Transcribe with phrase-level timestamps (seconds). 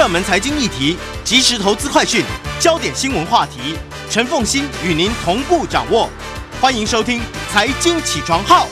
[0.00, 2.24] 热门财经议题、即时投资快讯、
[2.58, 3.76] 焦点新闻话题，
[4.08, 6.08] 陈凤欣与您同步掌握。
[6.58, 7.20] 欢迎收听
[7.52, 8.66] 《财经起床号》。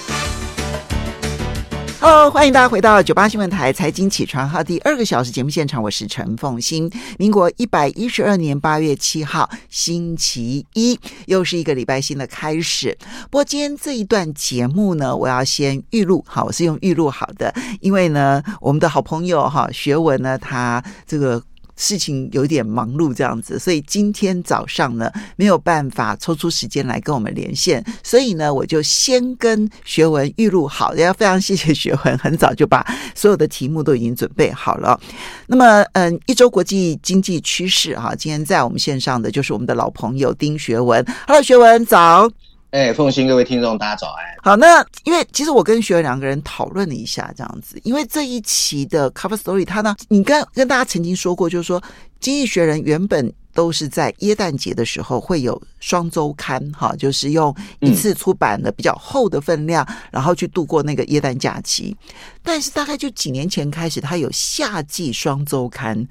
[2.01, 6.89] 哦欢迎大家回到九八新闻台财经起床号第二个小时节目现场，我是陈凤欣。
[7.19, 10.97] 民国一百一十二年八月七号，星期一，
[11.27, 12.97] 又是一个礼拜新的开始。
[13.31, 21.43] 不过今天这一段节目呢，我要先预录，好，我是用预录好的，因为呢，我们的好朋友哈学文呢，他这个。
[21.79, 35.01] 事情有点忙碌这样子，所以今天早上呢没有办法抽出时间来跟我们连线，所以呢我就先跟学文预录好，也要非常谢谢学文，很早就把所有的题目都已经准备好了。
[35.47, 42.29] 那么，嗯，一周国际经济趋势哈，今天在我们线上的就是我们的老朋友丁学文，Hello，学文早。
[42.71, 44.25] 哎，凤馨，各位听众，大家早安。
[44.43, 51.83] 好，那因为其实我跟学员两个人讨论了一下，这样子，因为这一期的 cover story，他呢，你跟跟大家曾经说过，就是说，
[52.21, 53.33] 经济学人原本。
[53.59, 61.97] 都是在耶诞节的时候会有双周刊，哈，就是用一次出版的比较厚的分量，然后去度过那个耶诞假期。
[62.41, 66.07] 但是大概就几年前开始，它有夏季双周刊，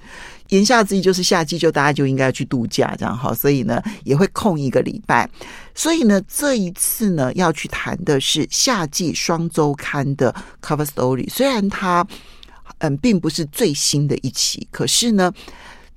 [0.49, 5.29] 言下之意就是夏季就大家就应该要去度假，这样哈，所以呢也会空一个礼拜。
[5.73, 12.05] 所以呢这一次呢要去谈的是夏季双周刊的 cover story，虽然它
[12.79, 15.31] 嗯并不是最新的一期，可是呢。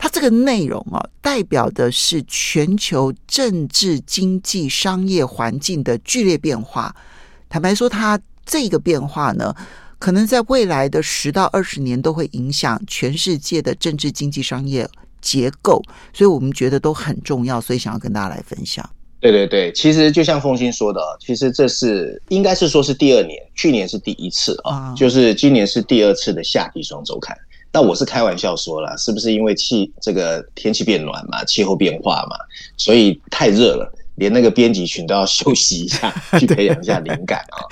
[0.02, 6.96] 它这个内容啊，代表的是全球政治、经济、商业环境的剧烈变化。
[7.50, 9.54] 坦白说，它这个变化呢，
[9.98, 14.88] 可能在未来的十到二十年都会影响全世界的政治、经济、商业
[15.20, 15.82] 结构。
[16.14, 18.88] 所以我们觉得都很重要，所以想要跟大家来分享。
[19.20, 27.36] 对对对，其实就像凤欣说的，其实这是应该是说是第二年，去年是第一次啊，就是今年是第二次的夏季双周刊。
[27.72, 32.36] 那我是开玩笑说了，是不是因为气这个天气变暖嘛，气候变化嘛，
[32.76, 37.62] 所以太热了，连那个编辑群都要 休息一下，去培养一下灵感啊、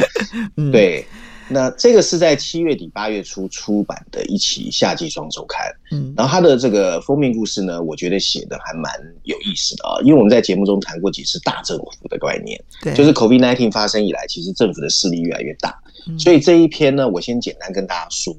[0.56, 0.70] 哦。
[0.70, 1.04] 对，
[1.48, 5.66] 那这个是在七月底八月初出版的一期夏季双周刊。
[5.90, 8.92] 嗯，然后它的这个封面故事呢，我觉得写的还蛮
[9.24, 15.76] 有意思的啊，因为我们在节目中谈过几次大政府的概念，对，就是 COVID-19 发生以来，其实政府的势力越来越大，
[16.16, 18.32] 所以这一篇呢，我先简单跟大家说。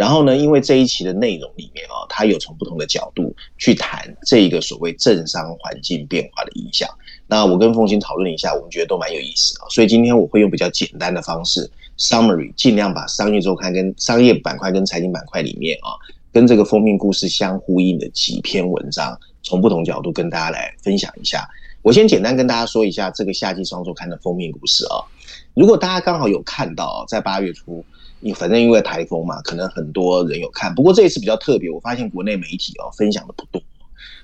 [0.00, 6.88] 然后呢，因为这一期的内容里面啊、哦，它有从不同的角度去谈这一个所谓政商环境变化的影响。
[7.26, 9.68] 那我跟凤馨讨论一下，我们觉得都蛮有意思啊。
[9.68, 15.92] 所以今天我会用比较简单的方式 summary，尽量把商业周刊跟商业板块跟财经板块里面啊，
[16.32, 21.46] 跟这个封面故事相呼应的几篇文章，从不同角度跟大家来分享一下。
[21.82, 25.04] 我先简单跟大家说一下这个夏季双周刊的封面故事啊。
[25.52, 27.84] 如果大家刚好有看到，在八月初。
[28.20, 30.74] 你反正因为台风嘛，可能很多人有看。
[30.74, 33.60] 不过这一次比较特别，我发现国内媒体哦分享的不多。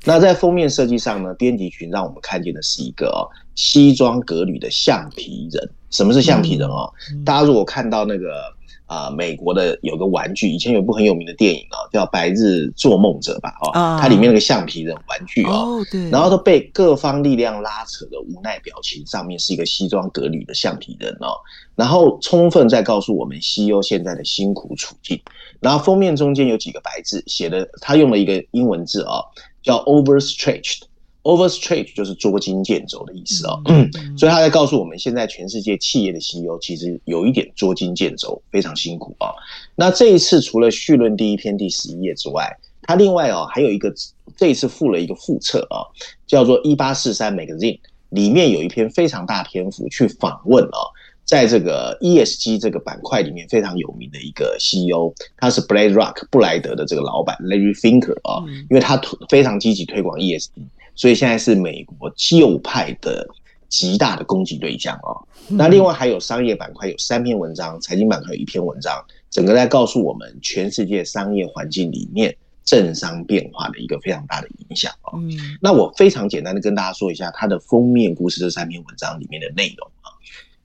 [0.04, 5.70] 那在封面设计上呢，编辑群让我们看见的是一个哦西装革履的橡皮人。
[5.90, 6.92] 什么是橡皮人哦？
[7.24, 8.55] 大家如果看到那个。
[8.86, 21.34] 啊、呃，美国的有个玩具，以前有一部很有名的电影啊，叫《白日做梦者》吧，哦，它里面那个橡皮人玩具哦，对，然后都被各方力量拉扯的无奈表情，上面是一个西装革履的橡皮人哦，
[21.74, 25.20] 然后充分在告诉我们 CEO 现在的辛苦处境，
[25.60, 29.20] 然后封面中间有几个白字写的，他用了一个英文字啊，
[29.62, 30.82] 叫 overstretched。
[31.26, 39.34] Overstretch 就是捉襟见肘的意思哦，嗯，所以他在告诉我们，现在全世界企业的 CEO 其实有一点捉襟见肘，非常辛苦啊。
[39.74, 42.48] 那这一次除了序论第一篇第十一页之外，
[42.82, 43.92] 他另外哦还有一个
[44.36, 45.82] 这一次附了一个附册啊，
[46.28, 50.78] 叫做一八四三 Magazine，里面有一篇非常大篇幅去访问啊，
[51.24, 60.50] 在这个 ESG 这个板块里面非常有名的一个 CEO，他是 BlackRock 布莱德的这个老板 Larry Finker 啊，因为他非常积极推广 ESG。
[60.96, 63.24] 所以现在是美国旧派的
[63.68, 65.22] 极大的攻击对象哦。
[65.48, 75.20] 那另外还有商业板块有三篇文章，财经板块有一篇文章，整个在告诉我们全世界商业环境里面政商变化的一个非常大的影响哦。
[75.60, 80.10] 那我非常简单的跟大家说一下它的封面故事这三篇文章里面的内容啊。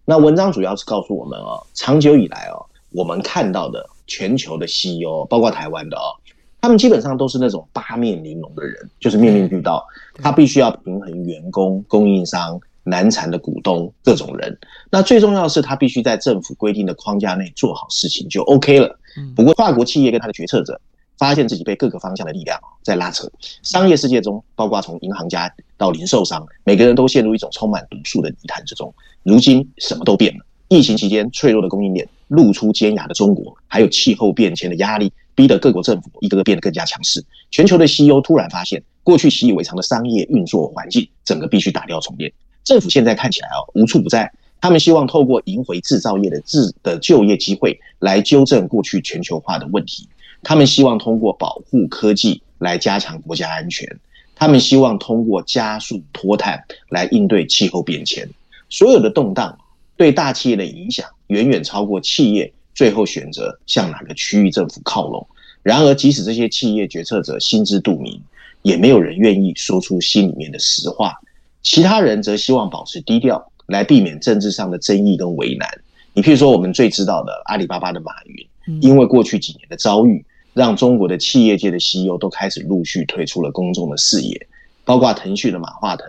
[0.06, 6.16] 那文章主要是告诉我们哦，长久以来哦，我们看到的全球的 CEO，包括台湾的哦。
[6.62, 9.84] 他们基本上都是那种八面玲珑的人，就是面面俱到。
[10.16, 14.56] 他必须要平衡员工、供应商、难缠的股东各种人。
[14.92, 18.96] 那最重要的是，他必须在政府规定的框架内做好事情就 OK 了。
[19.36, 20.80] 不过，跨国企业跟他的决策者
[21.18, 23.28] 发现自己被各个方向的力量在拉扯。
[23.64, 28.94] 商业世界中，包括从银行家到零售商，每个人都陷入一种充满毒素的泥潭之中。
[29.24, 30.46] 如今，什么都变了。
[30.68, 35.12] 疫情期间，脆弱的供应链，露出尖牙的中国，还有气候变迁的压力。
[35.42, 37.26] 逼得各国政府一个个变得更加强势。
[37.50, 42.32] 全球的 CEO 突然发现，过去习以为常的商业运作环境，整个必须打掉重练。
[42.64, 44.32] 政府现在看起来哦，无处不在。
[44.60, 50.08] 他们希望透过赢回制造业的制的就业机会，来纠正过去全球化的问题。
[50.44, 54.00] 他们希望通过保护科技来加强国家安全。
[54.36, 58.30] 他们希望通过加速脱碳来应对气候变迁。
[58.70, 59.58] 所有的动荡
[59.98, 65.28] 对大企业的影响远远超过企业最后选择向哪个区域政府靠拢。
[65.64, 68.22] 然而，即使这些企业决策者心知肚明，
[68.62, 71.14] 也没有人愿意说出心里面的实话。
[71.62, 73.48] 其他人则希望保持低调。
[73.68, 75.70] 来避免政治上的争议跟为难。
[76.14, 84.46] 你譬如说，我们最知道的阿里巴巴的马云，因为过去几年的遭遇，让中国的企业界的 CEO 都开始陆续退出了公众的视野，
[84.84, 86.06] 包括腾讯的马化腾，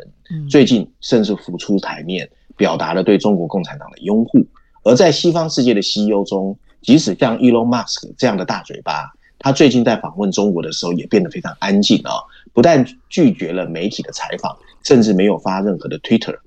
[0.49, 4.44] 最近甚至浮出台面，表达了对中国共产党的拥护。
[4.82, 9.12] 而在西方世界的 CEO 中，即使像 Elon Musk 这样的大嘴巴，
[9.43, 12.15] 他最近在访问中国的时候也变得非常安静啊，
[12.53, 16.39] 不但拒绝了媒体的采访，甚至没有发任何的 Twitter。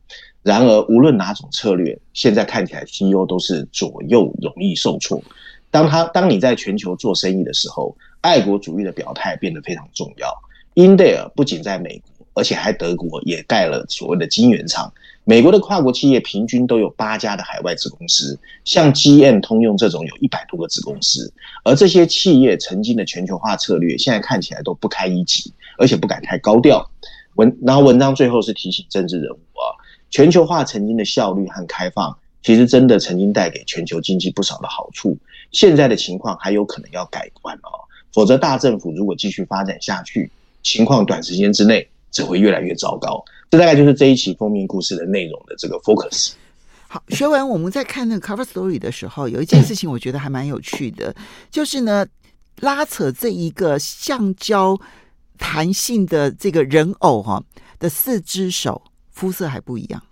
[0.42, 5.21] 然而，无论哪种策略，现在看起来 CEO 都是左右容易受挫。
[5.69, 10.33] 当他当你在全球做生意的时候，爱国主义的表态变得非常重要。
[10.75, 14.93] 英特尔不仅在美国，而且还德国也盖了所谓的晶圆厂。
[15.23, 21.33] 美国的跨国企业平均都有八家的海外子公司，像 GM、通用这种有一百多个子公司。
[21.63, 26.87] 而这些企业曾经的全球化策略，现在看起来都不堪一击，而且不敢太高调。
[27.37, 29.73] 文然后文章最后是提醒政治人物啊。
[30.11, 35.17] 全球化曾经的效率和开放，其实真的曾经带给全球经济不少的好处。
[35.51, 37.81] 现在的情况还有可能要改观哦，
[38.13, 40.31] 否则大政府如果继续发展下去，
[40.61, 43.21] 情况短时间之内只会越来越糟糕。
[43.51, 46.31] 这大概就是这一期封面故事的内容的这个 focus。
[46.88, 51.13] 好，学文，我们在看那个 cover story 的时候，有一件事情我觉得还蛮有趣的，
[51.51, 52.07] 就是呢，
[52.62, 54.79] 拉扯这一个橡胶
[55.38, 57.44] 弹性的这个人偶哈
[57.77, 58.81] 的四只手。
[59.15, 60.03] 肤色还不一样，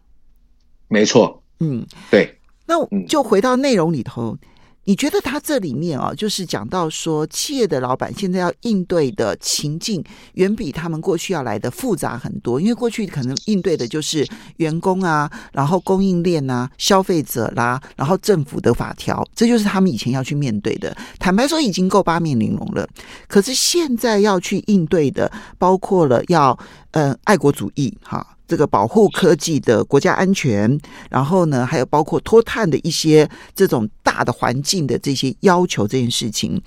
[0.88, 4.39] 没错，嗯，对，那就回到内容里头，嗯、
[4.85, 10.03] 你觉得他这里面啊，就是讲到说，企业的老板现在要应对的情境，
[10.33, 14.27] 远比他们过去要来的复杂很多，因为过去可能应对的就是
[14.57, 20.95] 员工啊，然后供应链啊，消费者啦，然后政府的法条，这就是他们以前要去面对的。
[21.18, 22.86] 坦白说，已经够八面玲珑了，
[23.27, 26.57] 可是现在要去应对的，包括了要
[26.91, 28.32] 呃爱国主义哈。
[28.47, 30.79] 这个保护科技的国家安全，
[31.09, 36.61] 然后呢，还有包括脱碳的一些这种大的环境的这些要求，这件事情，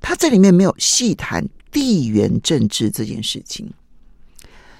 [0.00, 3.72] 他这里面没有细谈地缘政治这件事情，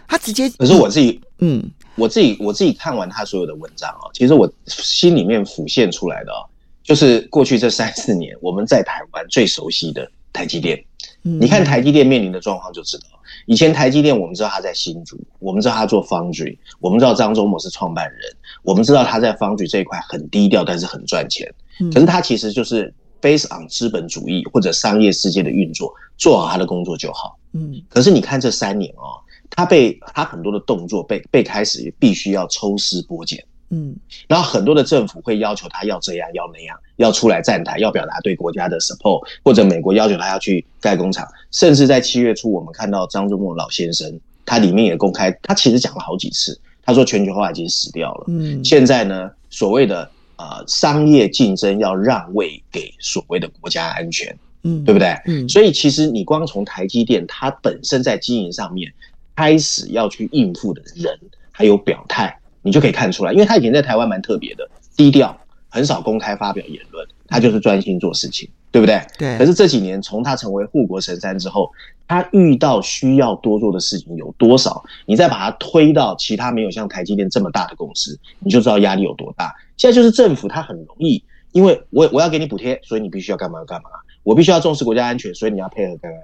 [0.09, 0.51] 他直接。
[0.51, 6.43] 可是我自己，嗯，我自己我自己看完他所有的文章啊，其实我心里面浮现出来的啊，
[6.83, 10.85] 就是过去这三四年我们在台湾最熟悉的台积电。
[11.23, 13.05] 你看台积电面临的状况就知道。
[13.51, 18.21] 以前台积电，我们知道他在新竹，我们知道他做 Foundry，我们知道张忠谋是创办人，
[18.63, 21.53] 我们知道他在 Foundry 这一块很低调，但是很赚钱。
[21.93, 27.37] 可是他其实就是 based on 资本主义或者商业世界的运作，做好他的工作就好。
[27.53, 27.83] 嗯。
[27.89, 29.19] 可是你看这三年哦，
[29.51, 33.45] 他被他很多的动作被被开始必须要抽丝剥茧。
[33.73, 33.97] 嗯，
[34.27, 48.25] 然后很多的政府会要求他要这样要那样，要出来站台，要表达对国家的 support，或者美国要求他要去盖工厂，甚至在七月初，我们看到张忠谋老先生，他里面也公开，他其实讲了好几次，他说全球化已经死掉了。
[48.27, 55.17] 嗯，现在呢，所谓的呃商业竞争要让位给所谓的国家安全，嗯，对不对？
[55.27, 58.93] 嗯，所以其实你光从台积电它本身在经营上面
[59.37, 61.17] 开始要去应付的人，
[61.53, 62.37] 还有表态。
[62.63, 65.37] 你就可以看出来，因为他以前在台湾蛮特别的，低调，
[65.69, 69.01] 很少公开发表言论，他就是专心做事情，对不对？
[69.19, 69.39] 对。
[69.39, 71.71] 可是这几年，从他成为护国神山之后，
[72.07, 74.83] 他遇到需要多做的事情有多少？
[75.07, 79.55] 你再把他推到其他没有像台积电这么大的公司，你就知道压力有多大。
[79.77, 83.89] 现在就是政府，他很容易，因为我我要给你补贴，所以你必须要干嘛干嘛，
[84.23, 86.19] 我必须要重视国家安全，所以你要配合干嘛，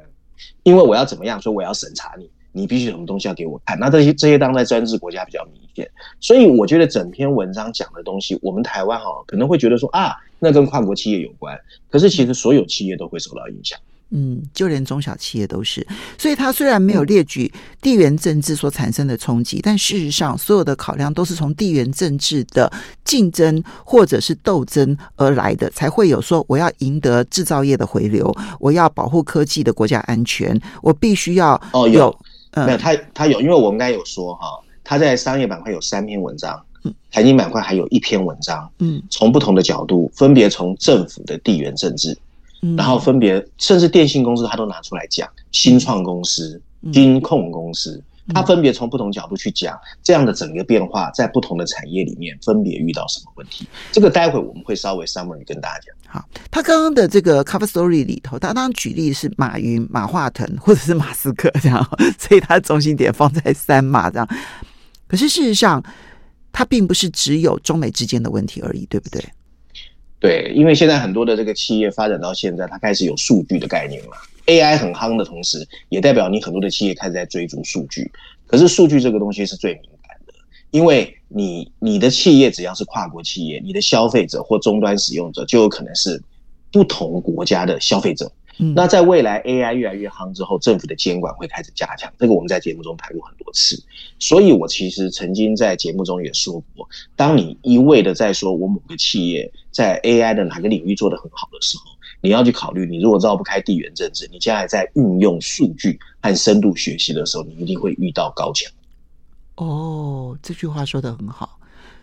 [0.64, 2.28] 因为我要怎么样，所以我要审查你。
[2.56, 5.86] 你必须有什么东西要给我看，那这些这些当在专制国家比较明显，
[6.20, 11.54] 所以我觉得整篇文章讲的东西，我们台湾哈可能会觉得说啊，那跟跨国企业有关，
[11.90, 13.78] 可是其实所有企业都会受到影响。
[14.10, 15.84] 嗯，就连中小企业都是，
[16.16, 22.72] 所以他虽然没有列举地缘政治所产生的冲击，但事实上所有的考量都是从地缘政治的
[23.04, 32.16] 竞争或者是斗争而来的，才会有说我要赢得制造业的回流，我要保护科技的国家安全，我必须要哦有。
[32.64, 34.46] 没有，他他有，因为我们刚才有说哈，
[34.82, 36.58] 他在商业板块有三篇文章，
[37.10, 42.16] 财经板块还有一篇文章，嗯，从不同的角度，分别从政府的地缘政治，
[42.76, 46.60] 然后分别甚至电信公司他都拿出来讲，新创公司、
[46.92, 48.02] 金控公司。
[48.34, 53.66] 他分别从不同角度去讲这样的整个变化，在不同的产业里面分别遇到什么问题。
[53.92, 55.94] 这个待会我们会稍微 summary 跟大家讲。
[56.08, 61.84] 好，他刚刚的这个 cover story 里头，他当然举例是马云、马化腾或者是马斯克这样，
[62.18, 64.28] 所以他中心点放在三马这样。
[65.06, 65.82] 可是事实上，
[66.52, 69.22] 它并不是只有中美之间的问题而已，对不对？
[70.18, 74.12] 对，因为现在很多的这个企业发展到现在，它开始有数据的概念了。
[74.46, 78.10] AI 很夯的同时，也代表你很多的企业开始在追逐数据。
[78.46, 80.32] 可是数据这个东西是最敏感的，
[80.70, 86.22] 因为你你的企业只要是跨国企业，你的消费者或终端使用者就有可能是
[86.70, 88.30] 不同国家的消费者。
[88.58, 92.10] 嗯，那在未来 AI 越来越夯之后，政府的监管会开始加强。
[92.18, 93.82] 这个我们在节目中谈过很多次。
[94.18, 108.70] 所以我其实曾经在节目中也说过，当你一味的在说我某个企业在 AI 的哪个领域做得很好的时候，你要去考虑，你如果绕不开地缘政治，你将来在运用数据和深度学习的时候，你一定会遇到高墙。
[109.56, 111.58] 哦，这句话说得很好。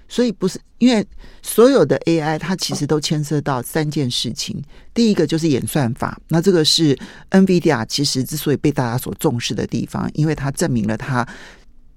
[0.08, 1.06] 所以不是因为
[1.42, 4.62] 所有的 AI，它其实都牵涉到三件事情。
[4.94, 6.96] 第一个就是演算法，那这个是
[7.32, 11.28] NVIDIA 其实之所以被大家所重视的地方，因为它证明了它。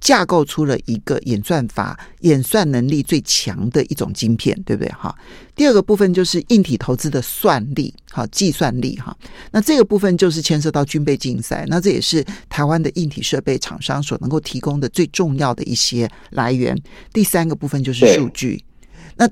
[0.07, 4.89] 架构出了一个演算法、演算能力最强的一种晶片，对不对？
[4.93, 5.13] 哈。
[5.57, 9.13] 第二个部分就是硬体投资的算力，哈，计算力，哈。
[9.51, 16.81] 那这个部分就是牵涉到军备竞赛，那这也是台湾的硬体设备厂商所能够提供的最重要的一些来源。
[17.13, 18.65] 第三个部分就是数据。
[19.17, 19.29] 那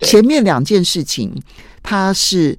[0.00, 1.30] 前面两件事情，
[1.82, 2.58] 它是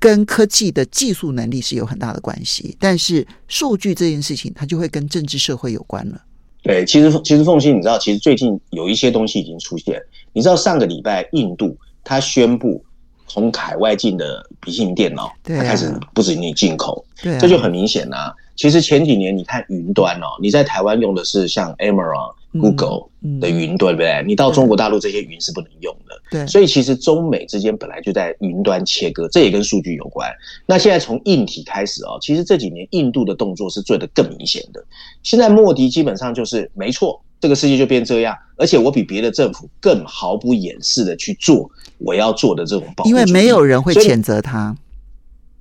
[0.00, 6.20] 跟科技的技术能力是有很大的关系，但是数据这件事情，它就会跟政治社会有关了。
[6.66, 10.02] 对，其实其实凤欣，你知道，其实最近有一些东西已经出现。
[10.32, 12.84] 你知道上个礼拜印度它宣布
[13.26, 18.34] 从海外进的笔记本电脑，它开始不止你进口，对，这就很明显啊。
[18.56, 23.08] 其实前几年你看云端哦，你在台湾用的是像 Amazon、Google
[23.40, 24.24] 的云端，对不对？
[24.26, 26.14] 你到中国大陆这些云是不能用的。
[26.30, 30.28] 对，所以其实中美之间本来就在云端切割，这也跟数据有关。
[30.66, 34.84] 那现在从硬体开始哦，其实这几年印度的动作是做得更明显的。
[35.22, 44.76] 现在莫迪基本上就是没错，这个世界就变这样，而且我比别的政府更毫不掩饰的去做我要做的这种保护，因为没有人会谴责他。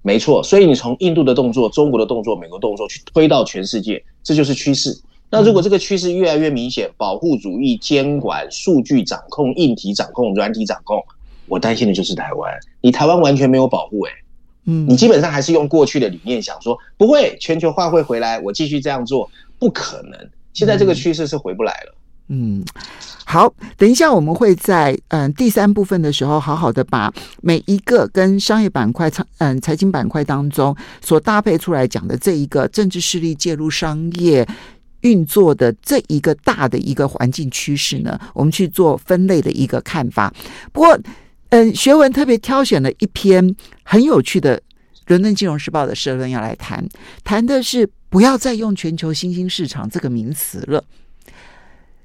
[0.02, 4.96] 没错，所以你从印度的动作、中国的动作、美国动作去推到全世界，这就是趋势。
[5.36, 11.04] 那如果这个趋势越来越明显，保护主义、监管、数据掌控、硬体掌控、软体掌控，
[11.48, 12.54] 我担心的就是台湾。
[12.80, 14.12] 你台湾完全没有保护，诶，
[14.65, 20.30] 嗯，你基本上还是用过去的理念想说不会全球化会回来，我继续这样做，不可能。
[20.54, 21.96] 现在这个趋势是回不来了。
[22.30, 22.63] 嗯。
[23.27, 27.12] 好，等一下我们会在嗯、呃、第三部分的时候，好好的把
[27.42, 34.48] 每一个跟商业板块、嗯财经板块当中所搭配出来讲的这一个政治势力介入商业
[35.06, 40.34] 运作的这一个大的一个环境趋势呢，我们去做分类的一个看法。
[40.74, 41.00] 不过，
[41.50, 44.58] 嗯、学文特别挑选了一篇很有趣的
[45.06, 46.84] 《伦敦金融时报》的社论要来谈，
[47.24, 50.84] 谈的是不要再用全球新兴市场这个名词了，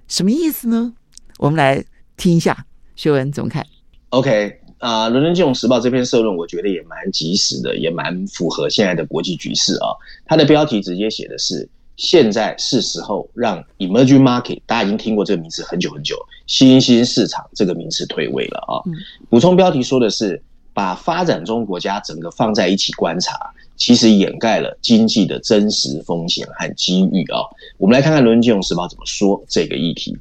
[0.07, 0.93] 什么意思呢？
[1.39, 1.83] 我们来
[2.19, 2.67] 听一下，
[2.97, 3.67] 学文怎么看
[4.11, 9.89] ？OK，啊、《伦敦金融时报》这篇社论，我觉得也蛮及时的，也蛮符合现在的国际局势啊。
[10.27, 11.67] 它的标题直接写的是
[12.01, 16.17] “现在是时候让 emerging market”，大家已经听过这个名词很久很久
[16.49, 18.81] ，“新兴市场”这个名词退位了啊。
[18.87, 18.95] 嗯、
[19.29, 20.43] 补充标题说的是，
[20.73, 23.39] 把发展中国家整个放在一起观察，
[23.77, 27.41] 其实掩盖了经济的真实风险和机遇啊。
[27.77, 30.17] 我们来看看《伦敦金融时报》怎么说这个议题。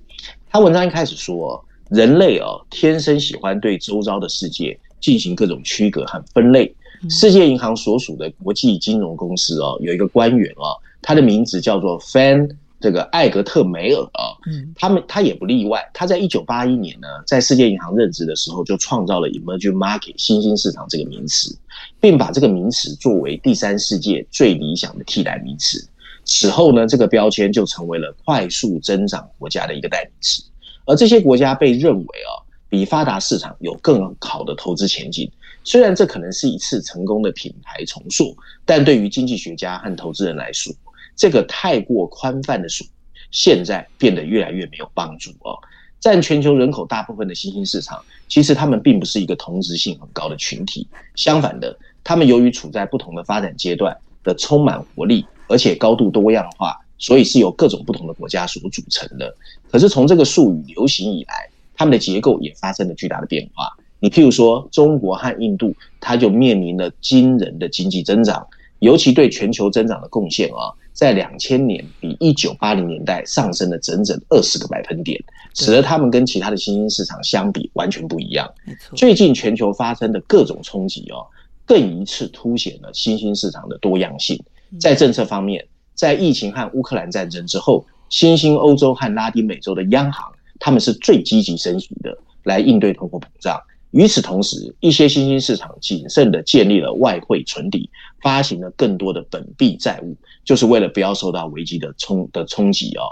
[0.51, 6.75] 他文章一开始说，人类哦，天生喜欢对周遭的世界进行各种区隔和分类。
[7.09, 10.75] 世界银行所属的国际金融公司哦，有一个官员哦，
[11.09, 12.47] 他的名字叫做 Fan
[12.79, 14.29] 这个艾格特梅尔啊，
[14.75, 15.83] 他们他也不例外。
[15.91, 21.57] 他在一九八一年呢，在世界银行任职的时候，就创造了 Emerging Market 新兴市场这个名词，
[21.99, 25.83] 并把这个名词作为第三世界最理想的替代名词。
[26.25, 30.43] 此后呢，这个标签就成为了快速增长国家的一个代名词，
[30.85, 32.37] 而这些国家被认为啊，
[32.69, 35.27] 比发达市场有更好的投资前景。
[35.63, 40.71] 虽然这可能是一次成功的品牌重塑，但对于经济学家和投资人来说，
[41.19, 42.87] 这个太过宽泛的说，
[43.29, 45.59] 现在变得越来越没有帮助哦。
[45.99, 55.25] 占全球人口大部分的新兴市场，其实他们并不是一个同质性很高的群体，相反的，他们由于处在不同的发展阶段的充满活力。
[55.51, 59.35] 而且高度多样化，所以是由各种不同的国家所组成的。
[59.71, 63.67] 可是从这个术语流行以来，他们的结构也发生了巨大的变化。
[63.99, 68.45] 你譬如说，中国和印度，它就面临了惊人的经济增长，
[68.77, 75.17] 尤其对全球增长的贡献啊，在两千年比一九八零年代上升了整整二十个百分点，
[75.55, 78.53] 使得他们跟其他的新兴市场相比完全不一样。
[78.97, 81.25] 最近全球发生的各种冲击哦，
[81.65, 84.37] 更一次凸显了新兴市场的多样性。
[84.77, 85.65] 在政策方面，
[85.95, 90.29] 在疫情和乌克兰战争之后，新兴欧洲和拉丁美洲的央行，
[90.59, 93.57] 他们是最积极升息的，来应对通货膨胀。
[93.91, 97.89] 与此同时，一些新兴市场谨慎地建立了外汇存底，
[98.21, 100.15] 发行了更多的本币债务，
[100.45, 103.03] 就是为了不要受到危机的冲的冲击哦。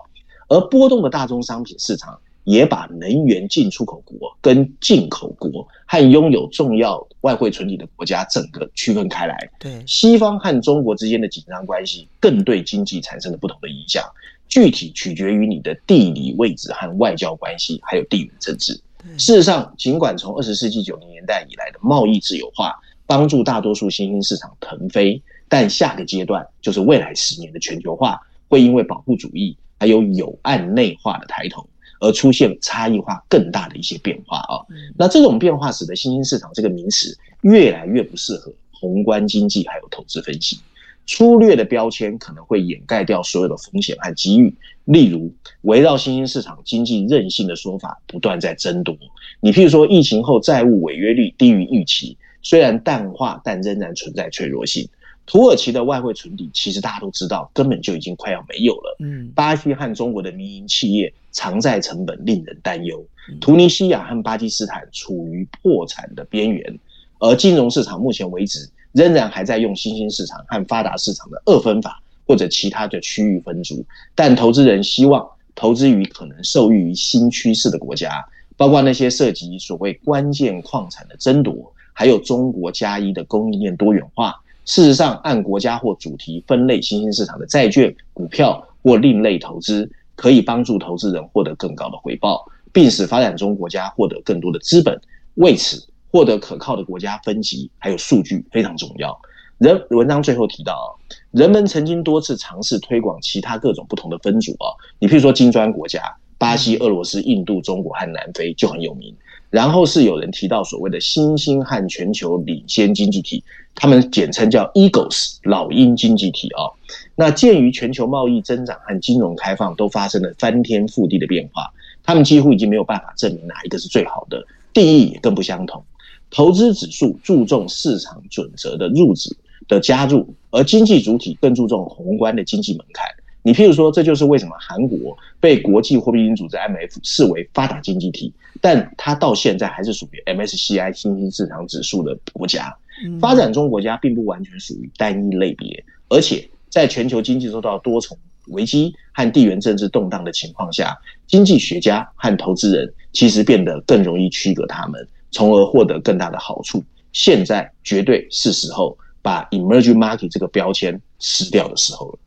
[0.50, 9.36] 而波动的大宗商品市场也把能源进出口国跟进口国和拥有重要外汇存底的国家整个区分开来。
[9.60, 14.04] 对，西方和中国之间的紧张关系更对经济产生了不同的影响，
[14.48, 18.80] 具体取决于你的地理位置和外交关系，还有地缘政治。
[19.18, 22.74] 事实上，尽管从二十世纪九零年代以来的贸易自由化
[23.06, 31.68] 帮助大多数新兴市场腾飞，但下个阶段就是未来十年的全球化，会因为保护主义还有友岸内化的抬头，
[32.00, 34.62] 而出现差异化更大的一些变化啊。
[34.98, 40.60] 那这种变化使得新兴市场这个名词越来越不适合宏观经济还有投资分析。
[41.08, 44.54] 粗略的标签可能会掩盖掉所有的风险和机遇。
[44.84, 48.96] 例如，围绕新兴市场经济韧性的说法不断在增多。
[49.40, 54.88] 你譬如说，疫情后债务违约率低于预期，虽然淡化，但仍然存在脆弱性。
[55.26, 58.96] 土耳其的外汇存底，其实大家都知道，根本就已经快要没有了。
[59.00, 63.06] 嗯，巴西和中国的民营企业偿债成本令人担忧。
[63.42, 66.80] 突尼西亚和巴基斯坦处于破产的边缘，
[67.20, 68.70] 而金融市场目前为止。
[68.92, 78.26] 仍然还在用新兴市场和发达市场的二分法或者其他的区域分组，但投资人希望投资于可能受益于新趋势的国家，
[78.56, 84.36] 包括那些涉及所谓关键矿产的争夺，还有中国加一的供应链多元化。
[84.66, 95.00] 事实上，按国家或主题分类新兴市场的债券、股票或另类投资，可以帮助投资人获得更高的回报，并使发展中国家获得更多的资本。
[95.36, 99.20] 为此，获得可靠的国家分级还有数据非常重要。
[99.58, 100.88] 人文章最后提到啊，
[101.32, 106.02] 人们曾经多次尝试推广其他各种不同的分组啊，你譬如说金砖国家，
[106.38, 109.16] 巴西、俄罗斯、印度、中国和南非就很有名。
[109.50, 113.42] 然后是有人提到所谓的新兴和全球领先经济体，
[113.74, 116.68] 他们简称叫 Eagles 老鹰经济体啊。
[117.16, 121.72] 那鉴于全球贸易增长和金融开放都发生了翻天覆地的变化，
[122.04, 125.84] 他们几乎已经没有办法证明哪一个是最好的，定义也更不相同。
[126.30, 129.36] 投资指数注重市场准则的入纸
[129.68, 133.06] 的加入，而经济主体更注重宏观的经济门槛。
[133.44, 142.76] 你譬如说，这就是为什么韩国被国际货币基金组织 IMF 视为发达经济体，但它到现在还是属于 MSCI 新兴市场指数的国家。
[143.22, 155.08] 发展中国家并不完全属于单一类别，而且在全球经济受到多重危机和地缘政治动荡的情况下，经济学家和投资人其实变得更容易区隔他们。
[155.32, 156.84] 从而获得更大的好处。
[157.14, 162.20] 现在绝对是时候把 emerging market 这个标签撕掉的时候了。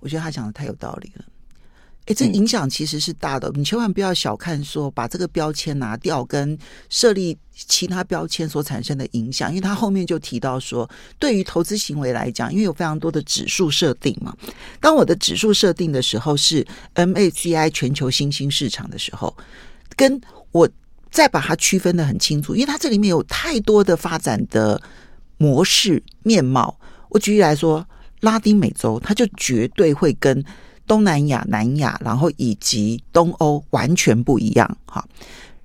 [0.00, 1.24] 我觉得他讲的太有道理了。
[2.04, 6.56] 哎，这影响其实是大的，嗯，你千万不要小看说把这个标签拿掉跟
[6.88, 14.36] 设立其他标签所产生的影响，因为他后面就提到说，对于投资行为来讲，因为有非常多的指数设定嘛。
[14.80, 19.34] 当我的指数设定的时候是 MACI 全球新兴市场的时候，
[19.96, 20.20] 跟
[20.52, 20.68] 我。
[21.16, 24.78] 再把它区分得很清楚，因为它这里面有太多的发展的
[25.38, 26.78] 模式面貌。
[27.08, 27.82] 我举例来说，
[28.20, 30.44] 拉丁美洲它就绝对会跟
[30.86, 35.02] 东南亚、南亚，然后以及东欧完全不一样，哈。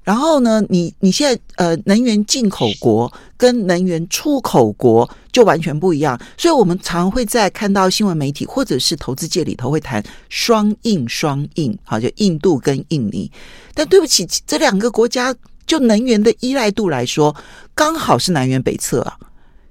[0.04, 13.32] 然后呢，你你现在呃，能源进口国跟能源出口国就完全不一样，所以我们常会在看到新闻媒体或者是投资界里头会谈双印双印，好，就印度跟印尼。
[13.76, 15.34] 但对不起，这两个国家
[15.68, 17.36] 就能源的依赖度来说，
[17.76, 19.16] 刚好是南辕北辙啊，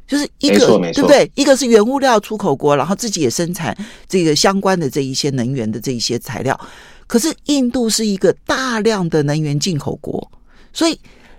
[0.06, 1.28] 就是一个对不对？
[1.34, 3.76] 一个是原物料出口国，然后自己也生产
[4.08, 6.58] 这个相关的这一些能源的这一些材料。
[7.10, 10.30] 可是印度是一个大量的能源进口国，
[10.72, 10.96] 所以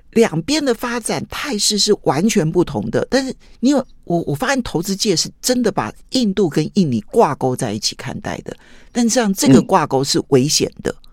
[0.10, 3.08] 两边的发展态势是完全不同的。
[3.10, 8.54] 但是你有我，我发现投资界是真的把印度跟印尼挂钩在一起看待的，
[8.92, 10.92] 但像这个挂钩是危险的。
[10.92, 11.08] 嗯、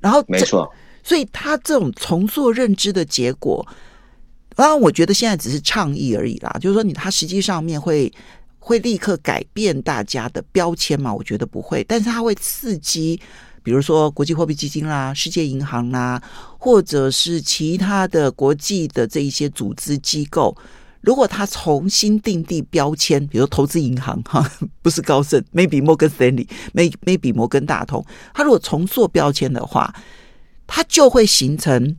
[0.00, 0.72] 然后没错，
[1.04, 3.62] 所以他这种重塑认知的结果，
[4.56, 6.56] 当然我觉得现在只是倡议而已啦。
[6.58, 8.10] 就是说，你它实际上面会
[8.58, 11.12] 会立刻改变大家的标签嘛？
[11.12, 13.20] 我觉得不会，但是它会刺激。
[13.62, 16.22] 比如说国际货币基金啦、世界银行啦，
[16.58, 20.56] 或者是其他的国际的这一些组织机构，
[21.00, 24.44] 如果他重新定地标签，比如投资银行 哈，
[24.82, 29.94] 不是高盛，maybe 摩根斯坦利，maybe 摩根大通，他如果重做标签的话，
[30.66, 31.96] 他就会形成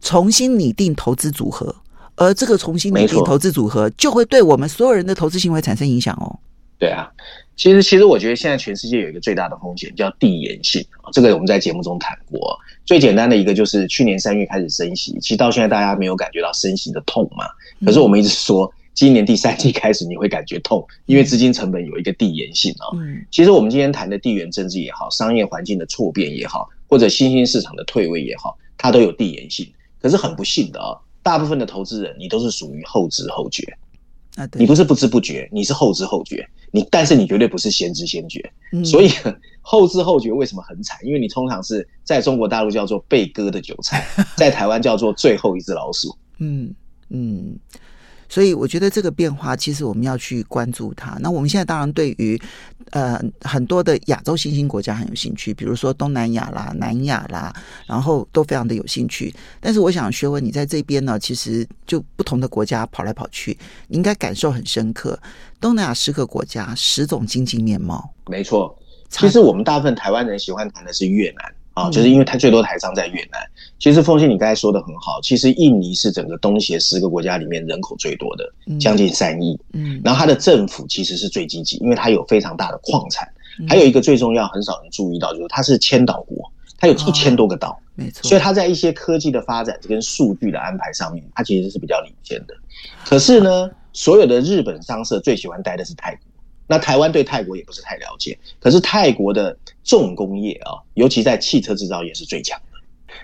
[0.00, 1.74] 重新拟定投资组合，
[2.16, 6.38] 而这个重新拟定投资组合就会对我们所有人的投资行为产生影响哦。
[6.80, 7.08] 对啊。
[7.54, 12.58] 其实，其实我觉得现在全世界有一个最大的风险叫递延性啊，这个我们在节目中谈过。
[12.86, 17.44] 最简单的一个就是去年三月开始升息，其实到现在大家没有感觉到升息的痛嘛。
[17.84, 22.96] 可是我们一直说，今年第三季开始你会感觉痛，因为资金成本有一个递延性啊。
[23.30, 29.70] 其实我们今天谈的地缘政治也好，商业环境的错变也好，或者新兴市场的退位也好，它都有递延性。
[30.00, 33.62] 可是很不幸的啊，大部分的投资人你都是属于后知后觉。
[34.40, 36.48] 啊，你不是不知不觉，你是后知后觉。
[36.72, 39.10] 你但是你绝对不是先知先觉，嗯、 所以
[39.60, 40.98] 后知后觉为什么很惨？
[41.04, 46.16] 因为你通常是在中国大陆叫做被割的韭菜， 在台湾叫做最后一只老鼠。
[46.38, 46.74] 嗯
[47.08, 47.58] 嗯。
[48.30, 51.18] 所以我觉得这个变化，其实我们要去关注它。
[51.20, 52.40] 那我们现在当然对于
[52.90, 57.52] 呃很多的亚洲新兴国家很有兴趣，比如说东南亚啦、南亚啦，
[57.86, 59.34] 然后都非常的有兴趣。
[59.60, 65.18] 但是我想学文，你在这边呢，其实就不同的国家跑来跑去，你应该感受很深刻。
[65.60, 68.14] 东南亚十个国家，十种经济面貌。
[68.28, 71.44] 没错，其实我们大部分台湾人喜欢谈的是越南。
[71.84, 73.40] 啊，就是因为它最多台商在越南。
[73.78, 75.20] 其实凤信，你刚才说的很好。
[75.22, 78.44] 其实印尼是整个东协十个国家里面人口最多的，
[78.78, 79.58] 将近三亿。
[79.72, 83.26] 嗯，然后它的政府其实是最积极，因为它有非常大的矿产。
[83.68, 86.36] 还有一个最重要，很少人注意到，就是它是千岛国，
[86.78, 87.78] 它有一千多个岛。
[87.94, 88.28] 没错。
[88.28, 92.54] 所以它在一些科技的发展跟数据的安排上面，它其实是比较领先的。
[93.04, 96.29] 可是呢，所有的日本商社最喜欢待的是泰国。
[96.70, 102.78] 那台湾对泰国也不是太了解，可是泰国的重工业啊，尤其在汽车制造业是最强的。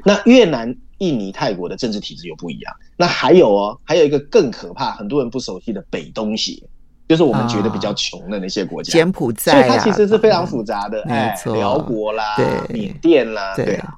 [0.04, 2.74] 那越南、印尼、泰国的政治体制又不一样。
[2.96, 6.60] 那还有哦，还有一个更可怕，很多人不熟悉的北东协。
[7.08, 13.94] 就是我们觉得比较穷的那些国家，柬埔寨，所以它其实是非常复杂的，没错，寮国啦，对，缅甸啦，对啊。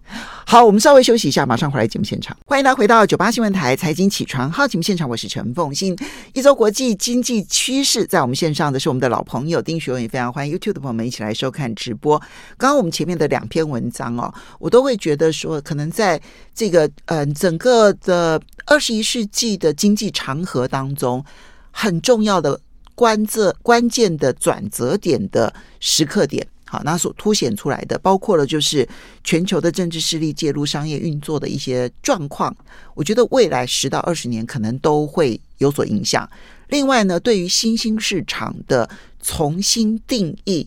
[0.46, 2.36] 好，我们稍微休息一下，马上回来节目现场。
[2.46, 5.96] 欢迎大家回到九八新闻台财经起床号节目现场，我是陈凤欣。
[6.34, 12.18] 一周国际经济趋势，在我们线上的是我们的老朋友丁学文，也非常欢迎 YouTube 的朋友们一起来收看直播。
[12.58, 16.20] 刚刚我们前面的两篇文章哦，我都会觉得说，可能在
[16.54, 21.24] 这个嗯、呃、整个的二十一世纪的经济长河当中，
[21.70, 22.58] 很重要的。
[22.98, 28.86] 关这关键的转折点的时刻点，好，那所凸显出来的，包括了就是
[29.22, 32.52] 全球的政治势力介入商业运作的一些状况。
[32.94, 36.28] 我觉得未来十到二十年可能都会有所影响。
[36.70, 38.90] 另外呢，对于新兴市场的
[39.22, 40.66] 重新定义，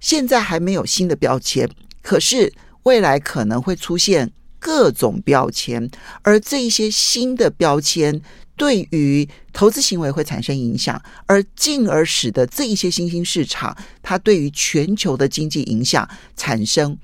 [0.00, 1.68] 现在还没有新的标签，
[2.00, 2.50] 可是
[2.84, 5.90] 未来可能会出现各种标签，
[6.22, 8.22] 而这一些新的标签。
[8.56, 16.96] 对于投资行为会产生影响，而进而使得这一些新兴市场，它对于全球的经济影响产生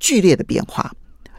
[0.00, 0.92] 剧烈的变化。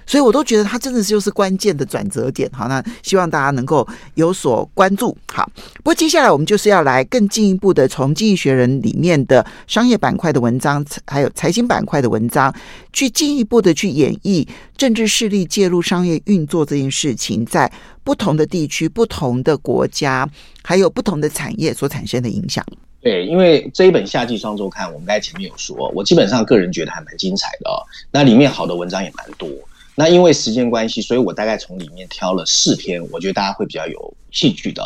[0.05, 2.49] 所以，我都觉得它真的是就是关键的转折点。
[2.53, 5.15] 好，那希望大家能够有所关注。
[5.27, 12.53] 好，不过接下来我们就是要来更进一步的从《经济学人》里面的商业板块的文章，还有财经板块的文章，
[12.93, 17.71] 去进一步的去演绎政治势力介入商业运作这件事情，在
[18.03, 20.29] 不同的地区、不同的国家，
[20.63, 22.63] 还有不同的产业所产生的影响。
[23.01, 27.77] 对，因为这一本夏季双周刊，我们刚才前面有说，我基本上个人觉得还蛮精彩的哦。
[28.11, 29.47] 那里面好的文章也蛮多。
[29.95, 34.84] 那因为时间关系，所以我大概从里面挑了四篇，我觉得大家会比较有兴趣的。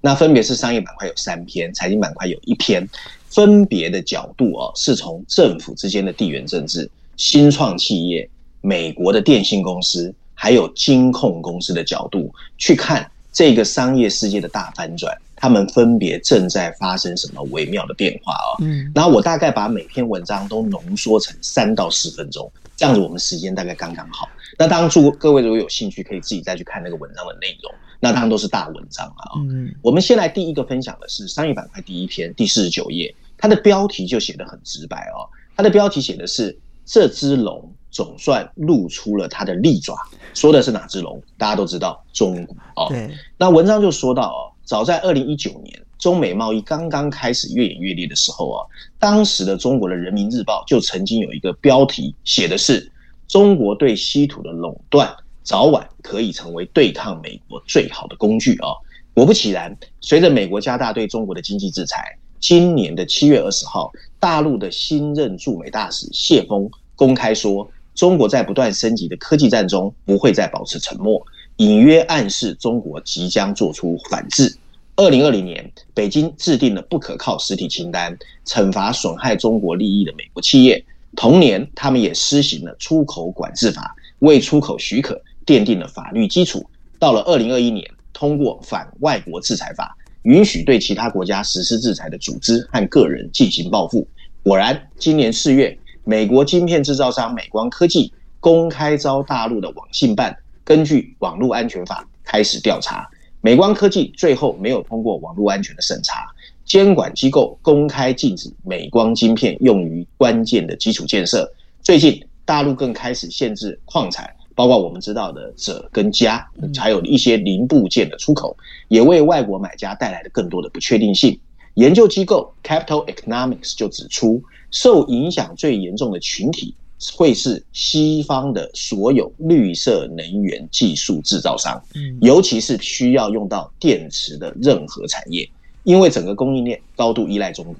[0.00, 2.88] 那分别是商业板块有三篇，财经板块有一篇，
[3.28, 8.28] 分别的角度哦，是从政府之间的地缘政治、新创企业、
[8.60, 18.62] 美国的电信公司，还有金控公司的角度去看这个商业世界的大翻转，他们分别正在发生什么微妙的变化哦。
[18.62, 24.28] 嗯，然后我大概把每篇文章都浓缩成三到四分钟，这样子我们时间大概刚刚好。
[24.56, 27.74] 那当然，祝各位如果有兴趣，可以自己再去看那个文章的内容。
[27.98, 29.34] 那当然都是大文章啊。
[29.50, 35.26] 嗯，我们先来第一个分享的是商业板块第一篇第四十九页，它的标题就写得很直白哦。
[35.56, 39.96] 它的标题写的是“这只龙总算露出了它的利爪”，
[40.34, 41.20] 说的是哪只龙？
[41.36, 42.86] 大家都知道中国哦。
[42.88, 43.10] 对。
[43.36, 48.66] 那文章就说到哦，早在二零一九年中美贸易刚刚开始越演越烈的时候啊，
[48.98, 52.90] 当时的中国的人民日报就曾经有一个标题写的是。
[53.28, 55.10] 中国对稀土的垄断，
[55.42, 58.76] 早晚可以成为对抗美国最好的工具啊！
[59.14, 74.56] 果不其然，随着美国加大对中国的经济制裁，今年的七月二十号，大陆的新任驻美大使谢锋公开说，中国在不断升级的科技战中不会再保持沉默，隐约暗示中国即将做出反制。
[74.96, 80.84] 二零二零年，北京制定了不可靠实体清单，惩罚损害中国利益的美国企业。
[81.16, 86.64] 同年，他们也施行了出口管制法，为出口许可奠定了法律基础。
[86.98, 94.06] 到了二零二一年，通过反外国制裁法，允许对其他国家实施制裁的组织和个人进行报复。
[94.42, 103.08] 果然，今年四月，美国晶片制造商美光科技公开遭大陆的网信办根据网络安全法开始调查。
[103.40, 106.26] 美光科技最后没有通过网络安全的审查。
[106.64, 111.52] 监管机构公开禁止美光晶片用于关键的基础建设。
[111.82, 116.40] 最近，大陆更开始限制矿产，包括我们知道的锗跟镓，
[116.78, 121.36] 还有一些零部件的出口，也为外国买家带来了更多的不确定性。
[121.74, 126.74] 研究机构 Capital Economics 就指出，受影响最严重的群体
[127.16, 131.82] 会是西方的所有绿色能源技术制造商，
[132.20, 135.48] 尤其是需要用到电池的任何产业。
[135.84, 137.74] 因为整个供应链高度依赖中国，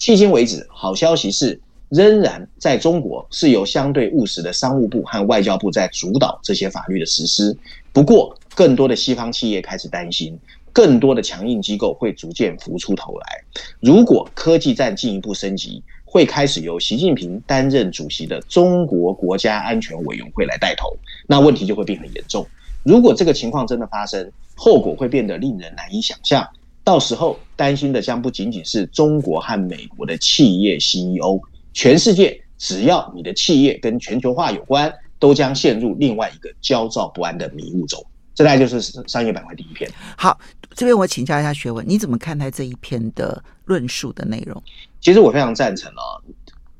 [0.00, 7.56] 迄今为止，好消息是，仍然在中国是由相对务实的商务部和外交部在主导这些法律的实施。
[7.92, 10.36] 不过，更多的西方企业开始担心，
[10.72, 13.44] 更多的强硬机构会逐渐浮出头来。
[13.78, 15.80] 如果科技战进一步升级，
[16.14, 20.96] 会开始由习近平担任主席的中国国家安全委员会来带头，
[21.26, 22.46] 那问题就会变很严重。
[22.84, 26.48] 如果这个情况真的发生，后果会变得令人难以想象。
[26.84, 31.40] 到时候担心的将不仅仅是中国和美国的企业 CEO，
[31.72, 38.00] 全世界只要你的企业跟全球化有关，都将陷入另外一个焦躁不安的迷雾中。
[38.34, 39.90] 这大概就是商业板块第一篇。
[40.16, 40.38] 好，
[40.74, 44.60] 这边我请教一下学文，你怎么看待这一篇的论述的内容？
[45.00, 46.20] 其实我非常赞成哦。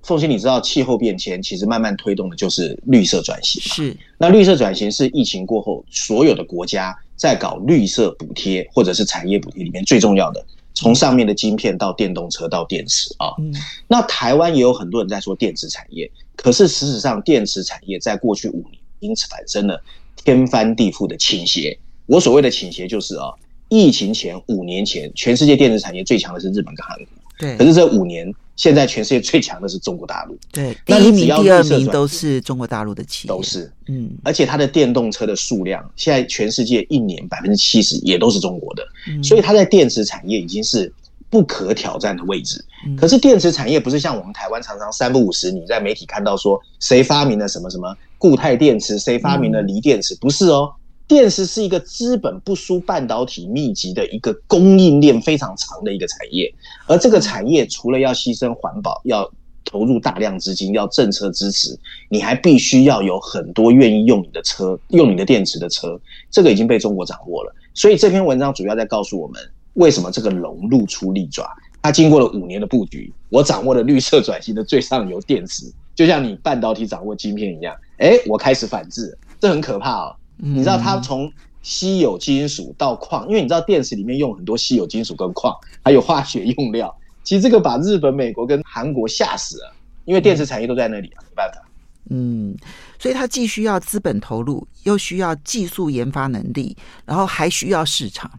[0.03, 3.63] 凤欣，你知道气候变迁其实慢慢推动的就是绿色转型。
[3.63, 13.33] 是，那绿色转型是疫情过后所有的国家在搞绿色补贴或者是产业补贴里面最重要的，从上面的晶片到电动车到电池啊。
[13.39, 13.55] 嗯。
[13.89, 19.83] 那台湾也有很多人在说电池产业，可是事实上电池产业在过去五年因此产生了
[20.23, 21.79] 天翻地覆的倾斜。
[22.07, 23.33] 我所谓的倾斜就是啊，
[23.69, 27.07] 疫情前五年前全世界电子产业最强的是日本跟韩国。
[27.39, 27.57] 对。
[27.57, 28.33] 可是这五年。
[28.57, 40.93] 现在全世界最强的是中国大陆，对，那第一名、第二名都是中国大陆的企业，都是，嗯，而且它的电动车的数量，现在全世界一年百分之七十也都是中国的，嗯，所以它在电子产业已经是
[41.35, 42.65] 不可挑战的位置。
[42.87, 50.73] 嗯，可是电池产业不是像我们台湾常常三不五时你在媒体看到说谁发明了什么什么固态电池，谁发明了锂电池，不是哦。
[51.09, 56.55] 电池是一个资本不输半导体密集的一个供应链非常长的一个产业，
[56.87, 59.29] 而这个产业除了要牺牲环保，要
[59.65, 61.77] 投入大量资金，要政策支持，
[62.09, 67.55] 你还必须要有很多愿意用你的车、用你的电池的车，这个已经被中国掌握了。
[67.75, 69.43] 所以这篇文章主要在告诉我们，
[69.75, 71.49] 为什么这个龙露出利爪。
[71.83, 80.17] 它经过了五年的布局，我掌握了绿色转型的最上游电池，就像你半导体掌握晶片一样，哎，我开始反制，这很可怕哦。
[80.39, 86.95] 你知道它从稀有金属到矿，因为你知道电池里面用很多稀有金属跟矿，还有化学用料。
[87.23, 89.75] 其实这个把日本、美国跟韩国吓死了，
[90.07, 91.61] 因为电池产业都在那里啊，没办法。
[92.09, 92.57] 嗯，
[92.99, 98.31] 所以它既需要资本投入，又需要技术研发能力，然后还需要市场。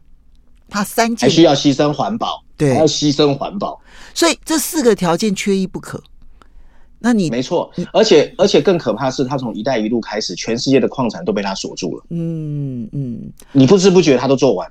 [0.75, 3.79] 它三件还需要牺牲环保，对，还要牺牲环保，
[4.13, 6.03] 所以这四个条件缺一不可。
[6.99, 12.03] 那你没错，而且而且更可怕是，他从“一带一路”开始，全世界的矿产都被他锁住了。
[12.09, 14.69] 嗯嗯，你不知不觉他都做完。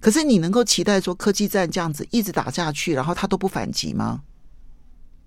[0.00, 4.20] 可是你能够期待说科技战这样子一直打下去，然后他都不反击吗？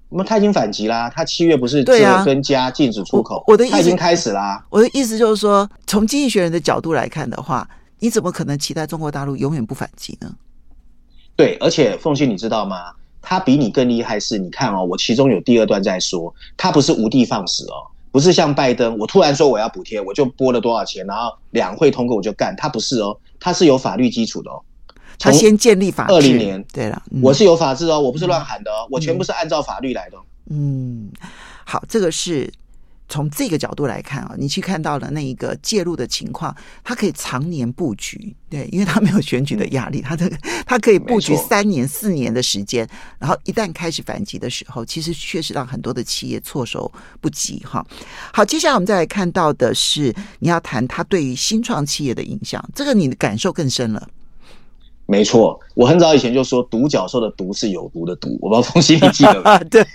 [0.09, 3.43] 那他已经反击啦，他七月不是鍺跟加禁止出口？
[3.47, 4.63] 我的意思他已经开始啦。
[4.69, 7.67] 我的意思就是说，从经济学人的角度来看的话，
[8.03, 10.35] 你怎么可能期待中国大陆永远不反击呢？
[11.37, 12.91] 对，而且凤信，你知道吗？
[13.21, 24.61] 他比你更厉害是，你看哦，我其中有第二段在说，他不是无的放矢哦，不是像拜登，我突然说我要补贴，我就拨了多少钱，然后两会通过我就干，他不是哦，他是有法律基础的哦，
[25.17, 30.17] 他先建立法制，二零年，对了，嗯、我是有法治哦，我不是乱喊的哦，嗯、我全部是按照法律来的。
[30.49, 31.09] 嗯，
[31.63, 32.51] 好，这个是。
[33.13, 47.85] 从这个角度来看啊，你去看到了那一个介入的情况，它可以常年布局，对，因为它没有选举的压力，它这个它可以布局三年、四年的时间，然后一旦开始反击的时候，其实确实让很多的企业措手不及哈。
[48.33, 54.09] 好，接下来我们再来看到的是，你要谈它对于新创企业的影响，这个你的感受更深了。
[55.05, 59.59] 没错，我很早以前就说，独角兽的“独”是有毒的“毒”，我不知道凤馨你记得吗？
[59.69, 59.85] 对。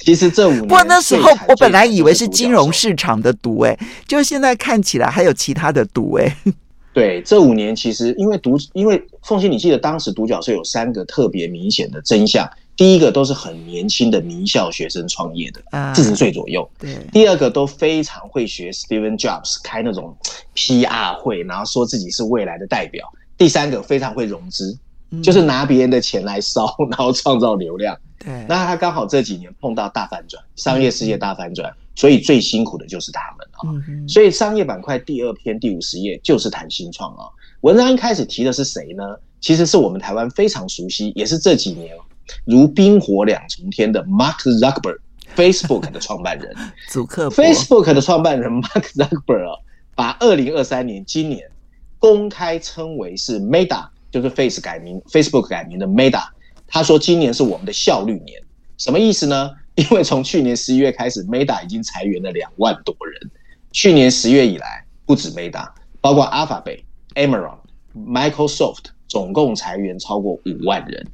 [0.00, 6.36] 其实这五年，不过那时候我本来以为是金融市场的毒，哎，就现在看起来还有其他的毒，哎。
[6.92, 12.48] 对，这五年其实因为独，因为凤馨，你记得当时独角兽有三个特别明显的真相。
[12.76, 16.68] 第一个都是很年轻的名校学生创业的，四十岁左右。
[16.78, 16.96] 对。
[17.12, 20.16] 第二个都非常会学 Steven Jobs 开那种
[20.56, 23.06] PR 会，然后说自己是未来的代表。
[23.38, 24.76] 第三个非常会融资，
[25.22, 27.96] 就是拿别人的钱来烧， 然后创造流量。
[28.24, 28.46] 对。
[28.48, 34.06] 那他刚好这几年碰到大反转，商业世界大反转，所以最辛苦的就是他们啊。
[34.06, 37.24] 所以商业板块第二篇第五十页就是谈新创啊。
[37.62, 39.04] 文章一开始提的是谁呢？
[39.40, 41.96] 其实是我们台湾非常熟悉，也是这几年。
[42.44, 46.54] 如冰火两重天的 Mark Zuckerberg，Facebook 的创办人，
[46.88, 49.58] 祖克 Facebook 的创办人 Mark Zuckerberg
[49.94, 51.50] 把二零二三年今年
[51.98, 56.28] 公开称为是 Meta，就是 Face 改名 Facebook 改名的 Meta。
[56.70, 58.40] 他说今年是我们的效率年，
[58.78, 59.50] 什么意思呢？
[59.76, 63.30] 因为从去年十一月开始，Meta 已经裁员了两万多人。
[63.72, 65.68] 去年十月以来，不止 Meta，
[66.00, 66.82] 包括 Alphabet、
[67.14, 67.56] Amazon、
[67.96, 71.06] Microsoft，总共裁员超过五万人。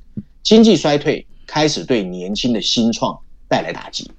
[0.42, 3.16] 经济衰退开始对年轻的新创
[3.46, 4.10] 带来打击，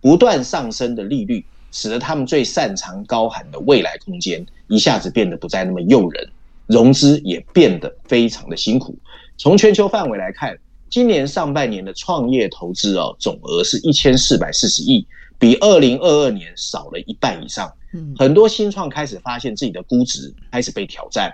[0.00, 6.28] 不断上升的利率使得他们最擅长高喊的未来空间一下子变得不再那么诱人，
[6.66, 8.96] 融资也变得非常的辛苦。
[9.36, 10.56] 从全球范围来看，
[10.88, 15.06] 今年上半年的创业投资哦，总额是一千四百四十亿，
[15.38, 17.72] 比二零二二年少了一半以上。
[18.18, 21.32] 很多新创开始发现自己的估值开始被挑战。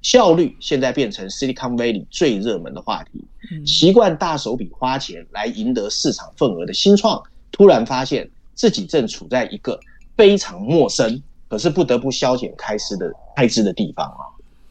[0.00, 3.24] 效率现在变成 Silicon Valley 最热门的话题。
[3.66, 9.80] 习惯大手笔花钱来赢得市场份额的新创，突然发现自己正处在一个
[10.16, 14.28] 非常陌生，可是不得不削减开支的开支的地方啊。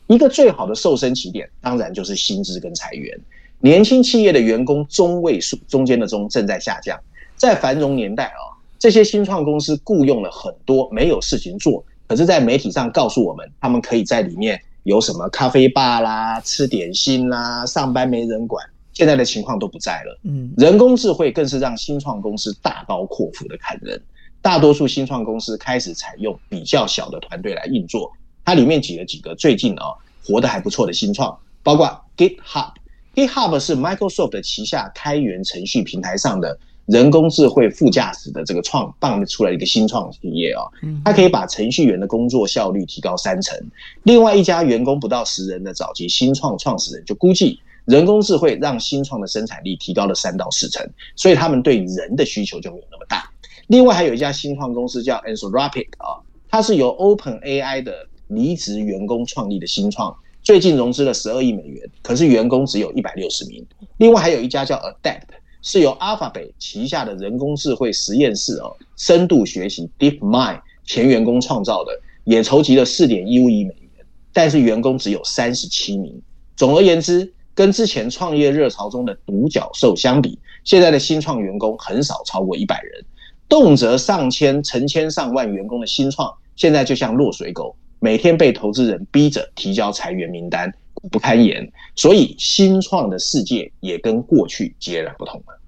[0.08, 3.20] 一个最好的瘦身起点，当然就是薪资跟裁员。
[3.64, 7.00] 年轻企业的员工中位数中间的中正在下降。
[7.38, 14.62] 在繁荣年代啊，这些新创公司雇佣了很多没有事情做，可是在媒体上告诉我们，他们可以在里面。
[14.84, 20.20] 有什么咖啡吧啦，吃点心啦，上班没人管，现在的情况都不在了。
[20.24, 24.02] 嗯，人工智慧更是让新创公司大刀阔斧的砍人。
[24.42, 28.12] 大多数新创公司开始采用比较小的团队来运作。
[28.44, 29.86] 它里面举了几个最近啊
[30.28, 32.74] 活得还不错的新创，包括 GitHub。
[33.16, 36.58] GitHub 是 Microsoft 旗下开源程序平台上的。
[36.86, 40.68] 人工智慧副驾驶的这个创办出来一个新创企业啊，
[41.06, 43.58] 它可以把程序员的工作效率提高三成。
[44.04, 53.32] 另外一家员工不到十人的早期新创创始人就估计，人工智慧让新创的生产力提高了三到四成，所以他们对人的需求就没有那么大。
[53.68, 57.94] 另外还有一家新创公司叫 Anthropic 啊，它是由 OpenAI 的
[58.28, 63.66] 离职员工创立的新创，最近融资了十二亿美元，可是员工只有一百六十名。
[63.98, 65.22] 另外还有一家叫 Adapt。
[65.66, 71.92] 是由 Alphabet 旗下的人工智慧实验室哦，深度学习 DeepMind 前员工创造的，
[72.26, 76.22] 也筹集了四点一五亿美元，但是员工只有三十七名。
[76.58, 83.06] 总而言之，跟之前创业热潮中的独角兽相比，现在的新创员工很少超过一百人，
[83.48, 87.74] 动辄上千、成千上万员工的新创，现在就像落水狗，
[88.04, 90.70] 每天被投资人逼着提交裁员名单。
[91.12, 95.60] 不堪言，所以新创的世界也跟过去截然不同了。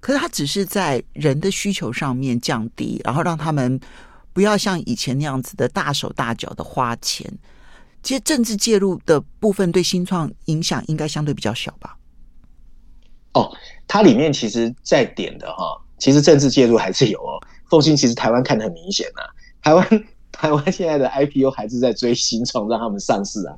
[0.00, 3.80] 可是它只是在人的需求上面降低，然后让他们
[4.34, 7.26] 不要像以前那样子的大手大脚的花钱。
[8.02, 11.96] 其实政治介入的部分对新创影响应该相对比较小吧？
[13.32, 13.50] 哦，
[13.86, 17.40] 它里面其实在点的哈，其实政治介入还是有哦。
[17.70, 19.30] 凤新其实台湾看得很明显呐、啊，
[19.62, 23.54] 台湾台湾现在的 IPO 还是在追新创，让他们上市啊。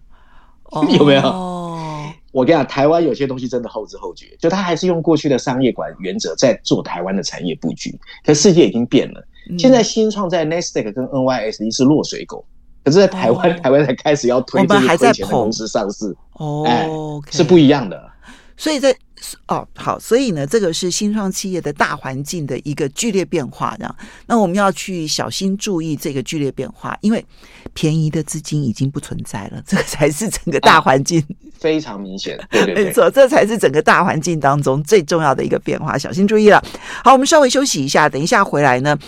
[0.99, 1.21] 有没有？
[2.33, 7.95] 我跟你讲，台湾有些东西真的后知后觉，就他还是用过去的商业管原则在做台湾的产业布局。
[8.25, 9.23] 可世界已经变了，
[9.59, 12.43] 现在新创在 Nasdaq 跟 NYSE 是落水狗，
[12.83, 16.17] 可是在台湾，台湾才开始要推这些亏钱的公司上市。
[16.39, 16.89] 哦，哎，
[17.31, 18.11] 是不一样的。
[18.57, 18.97] 所以在
[19.49, 23.97] 哦好，所以呢，这个是新创企业的大环境的一个剧烈变化，这样。
[24.27, 27.25] 那我们要去小心注意这个剧烈变化，因为
[27.73, 31.27] 便宜的资金已经不存在了，这个才是整个大环境、啊、
[31.59, 32.39] 非常明显。
[32.51, 36.63] 对对对，没错，这才是整个大环境当中最重要的一个变化，小心注意了。
[37.05, 38.99] 好，我们稍微休息一下，等一下回来呢，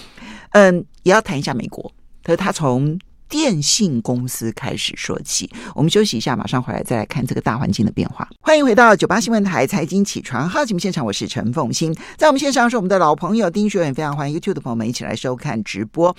[0.53, 2.99] 嗯，也要谈一下美国，可是他从。
[3.29, 8.29] 电信公司开始说起，我们休息一下，马上回来再来看这个大环境的变化。
[8.41, 16.15] 欢迎回到九八新闻台财经起床号节目现场，我是陈凤欣，在我们线上是我们的老朋友丁学远，非常欢迎 YouTube 的朋友们一起来收看直播。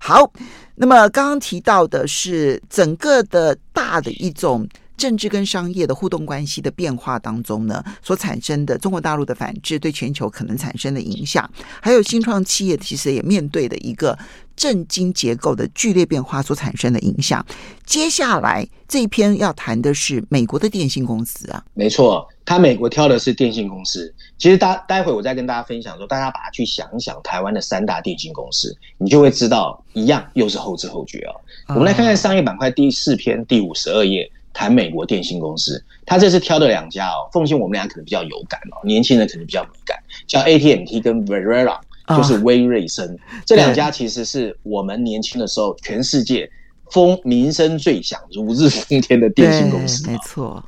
[0.00, 0.32] 好，
[0.76, 11.48] 那么刚刚提到的是整个的大的一种政治跟商业的互动关系的变化当中呢，所产生的中国大陆的反制对全球可能产生的影响，
[11.80, 14.16] 还有新创企业其实也面对的一个
[14.58, 17.42] 政经结构的剧烈变化所产生的影响。
[17.86, 24.12] 接下来这一篇要谈的是美国的电信公司啊，没错，他美国挑的是电信公司。
[24.36, 31.32] 其实大待会我再跟大家分享说，大家把它去想一想，台湾的三大电信公司，你就会知道一样又是后知后觉哦。
[31.68, 34.30] 我们来看看商业板块第四篇第五十二页。
[34.54, 39.96] 谈美国电信公司，他这次挑的两家哦，奉信我们俩可能比较有感哦，年轻人可能比较敏感，
[40.26, 41.78] 叫 AT&T 跟 Verizon，
[42.16, 46.50] 就是威瑞森、哦、这两家其实是我们年轻的时候全世界
[46.90, 50.62] 风名声最响、如日中天的电信公司，没错。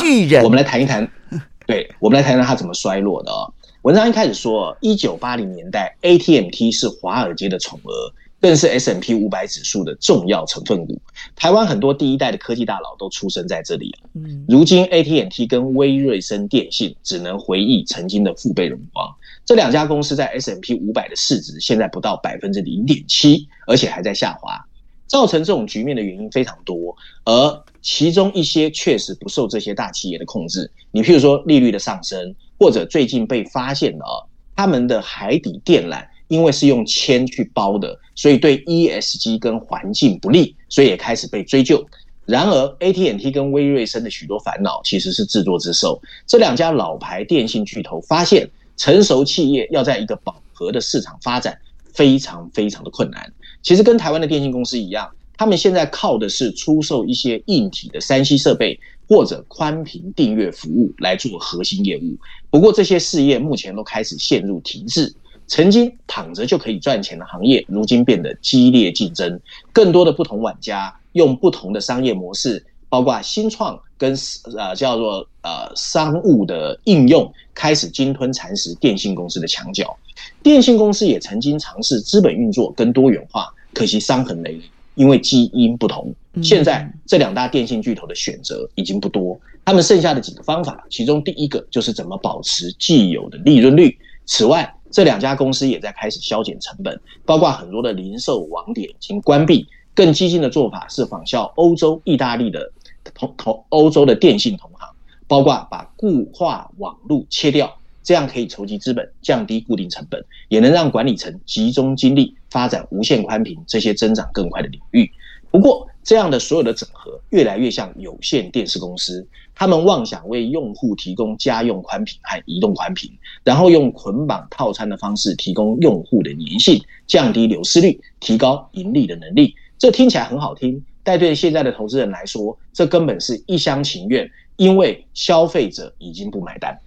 [0.00, 1.10] 巨人，我们来谈一谈，
[1.66, 3.52] 对，我们来谈谈它怎么衰落的哦。
[3.82, 7.92] 文章一开始说，一九八零年代，AT&T 是华尔街的宠儿。
[8.40, 10.96] 更是 S&P 五百指数的重要成分股。
[11.34, 13.92] 台湾很多第一代的科技大佬都出生在这里。
[14.14, 19.12] 嗯，如今 AT&T 跟威瑞森电信只能回忆曾经的父辈荣光。
[19.48, 24.62] 这两家公司在 S M P 五百的市值现在不到百分之零点七，而且还在下滑。
[25.06, 26.94] 造成这种局面的原因非常多，
[27.24, 30.70] 而其中一些确实不受这些大企业的控制。
[30.90, 36.06] 你譬如说利率的上升，或者最近被发现了他们的海底电缆。
[36.28, 41.82] 因为是用铅去包的，所以对 ESG 跟环境不利，所以也开始被追究。
[42.26, 45.98] 然而，AT&T 跟威瑞森的许多烦恼其实是自作自受。
[46.26, 48.46] 这两家老牌电信巨头发现，
[48.78, 51.58] 成熟企业要在一个饱和的市场发展，
[51.92, 53.30] 非常非常的困难。
[53.62, 62.16] 其实跟台湾的电信公司一样，他们现在靠的是出售一些硬体的三 C 设备或者宽频订阅服务来做核心业务。
[62.50, 65.12] 不过，这些事业目前都开始陷入停滞。
[65.48, 69.40] 曾经躺着就可以赚钱的行业，如今变得激烈竞争，
[69.72, 74.16] 更多的不同玩家用不同的商业模式，包括新创跟
[74.56, 79.96] 呃叫做呃商务的应用，开始鲸吞蚕食电信公司的墙角。
[80.42, 84.62] 电信公司也曾经尝试资本运作跟多元化，可惜伤痕累累，
[84.94, 86.14] 因为基因不同。
[86.42, 93.98] 现在这两大电信巨头的选择已经不多，他们剩下的几个方法，其中第一个就是怎么保持既有的利润率。
[94.24, 99.66] 此外，这两家公司也在开始削减成本，包括很多的零售网点已经关闭。
[99.94, 102.70] 更激进的做法是仿效欧洲、意大利的
[103.14, 104.88] 同同欧洲的电信同行，
[105.26, 115.10] 包括把固话网路切掉，这样可以筹集资本，降低固定成本，也能让管理层集中精力发展无线宽频这些增长更快的领域。
[115.50, 123.10] 不过，这样的所有的整合越来越像有线电视公司，他们妄想为用户提供家用宽频和移动宽频，
[123.44, 129.54] 然后用捆绑套餐的方式提供用户的粘性，降低流失率，提高盈利的能力。
[129.78, 136.78] 这听起来很好听，但对现在的投资人来说，这根本是一厢情愿，因为消费者已经不买单。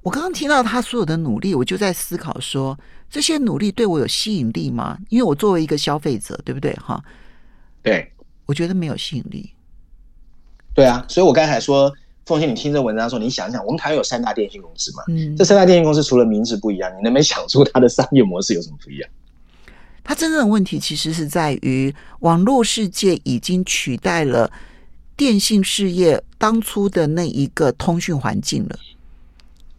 [0.00, 2.78] 我刚刚听到他所有的努力，我就在思考说，
[3.10, 4.96] 这些努力对我有吸引力吗？
[5.08, 6.72] 因为我作为一个消费者，对不对？
[6.74, 7.02] 哈，
[7.82, 8.12] 对，
[8.46, 9.50] 我觉得没有吸引力。
[10.72, 11.92] 对啊，所以我刚才说，
[12.26, 15.02] 凤馨，你听这文章说，你想想，我们台湾有三大电信公司嘛？
[15.08, 19.10] 嗯，这三大电信公司除了名字不一样，你能不能想出它的商业模式有什么不一样？
[20.04, 24.52] 它真正的问题其实是在于，网络世界已经取代了
[25.16, 28.78] 电信事业当初的那一个通讯环境了。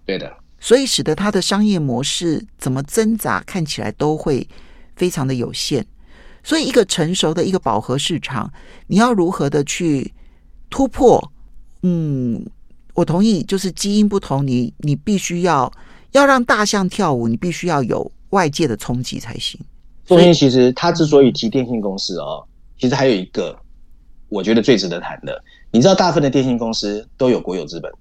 [0.04, 4.48] 对的，所以使得它的商业模式怎么挣扎，看起来都会
[4.96, 5.86] 非常的有限。
[6.44, 8.52] 所以，一个成熟的一个饱和市场，
[8.88, 10.14] 你要如何的去
[10.70, 11.32] 突破？
[11.82, 12.46] 嗯，
[12.94, 15.72] 我同意，就是基因不同，你你必须要
[16.12, 19.60] 要让大象跳舞，你必须要有外界的冲击才行。
[20.06, 22.46] 凤馨，其实他之所以提电信公司哦，
[22.78, 23.58] 其实还有一个
[24.30, 27.92] 我觉得最值得谈的，你知道，大部分的电信公司都有国有资本，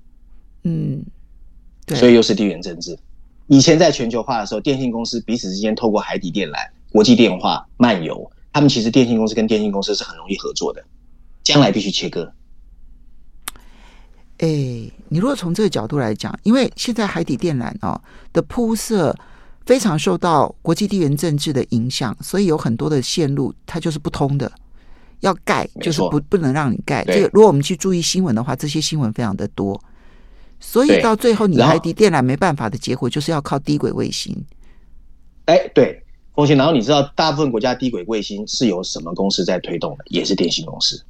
[0.64, 1.04] 嗯。
[1.88, 2.98] 所以又是地缘政治。
[3.46, 6.54] 以前在全球化的时候，电信公司彼此之间透过海底电缆、
[6.90, 10.82] 国际电话漫游，他们其实电信公司跟电信公司是很容易合作的。
[11.42, 12.32] 将来必须切割。
[14.38, 14.48] 哎，
[15.10, 18.00] 你如果从这个角度来讲，因为现在海底电缆哦
[18.32, 19.14] 的铺设
[19.66, 24.50] 非常受到国际地缘政治的影响，所以有很多的线路它就是不通的，
[25.20, 27.04] 要盖就是不不能让你盖。
[27.04, 29.80] 这个如果我们去注意新闻的话，这些新闻非常的多。
[30.60, 34.34] 所以到最后，你海底电缆没办法的结果，就是要靠低轨卫星。
[35.44, 36.02] 哎，对，
[36.34, 36.56] 凤馨。
[36.56, 40.04] 然后你知道，大部分国家低轨卫星是由什么公司在推动的？
[40.08, 41.02] 也是电信公司。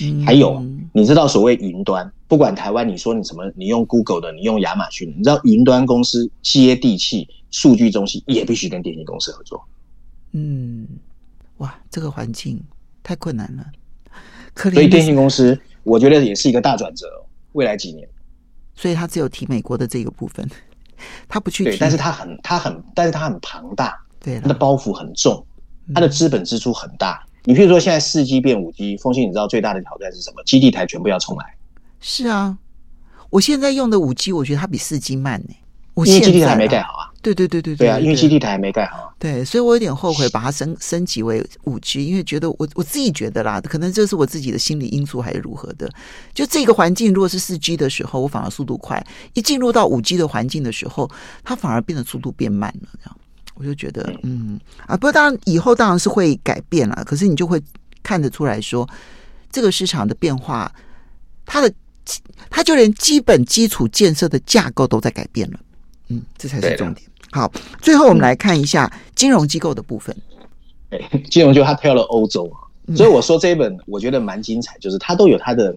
[0.00, 0.24] 嗯。
[0.24, 0.60] 还有，
[0.92, 9.62] 你知道所谓云端，不管台湾，你说你什么，你用 Google 的，你用亚马逊，你知道云端公司接地气数据中心也必须跟电信公司合作。
[10.32, 10.86] 嗯，
[11.58, 12.62] 哇，这个环境
[13.02, 13.64] 太困难了。
[14.56, 17.06] 所以电信公司我觉得也是一个大转折，
[17.52, 18.08] 未来几年。
[18.74, 20.48] 所以他只有提美国的这个部分，
[21.28, 25.44] 他不去提，但是他很他很，但是他很庞大，对，他的包袱很重，
[25.94, 27.24] 他的资本支出很大。
[27.44, 30.42] 你譬如说现在四 G 变五 G，风信你知道最大的挑战是什么？
[30.44, 31.54] 基地台全部要重来。
[32.00, 32.58] 是啊，
[33.30, 35.54] 我现在用的五 G，我觉得它比四 G 慢呢。
[35.94, 37.07] 我因为基地台没盖好啊。
[37.20, 37.86] 对对对对对。
[37.86, 39.12] 对啊，因为基地台还没盖好。
[39.18, 45.90] 对，所以我有点后悔把它升升级为五 G，因为觉得我我自己觉得啦，可能这是我自己的心理因素还是如何的。
[46.32, 48.98] 就这个环境，如果是四 G 的时候，我反而速度快；
[49.34, 51.10] 一进入到五 G 的环境的时候，
[51.42, 52.88] 它反而变得速度变慢了。
[53.02, 53.16] 这样，
[53.54, 57.62] 我就觉得，嗯啊，不过当然以后当然是会改变了，可是你就会
[58.02, 58.88] 看得出来说，
[59.50, 60.72] 这个市场的变化，
[61.44, 61.72] 它的。
[62.48, 65.60] 它就连基本基础建设的架构都在改变了，
[66.08, 67.06] 嗯，这才是重点。
[67.30, 67.50] 好，
[67.80, 70.16] 最后我们来看一下金融机构的部分。
[70.90, 70.98] 哎，
[71.30, 72.50] 金融就他挑了欧洲，
[72.96, 75.76] 所以我说这一本我觉得蛮精彩，就是它都有它的，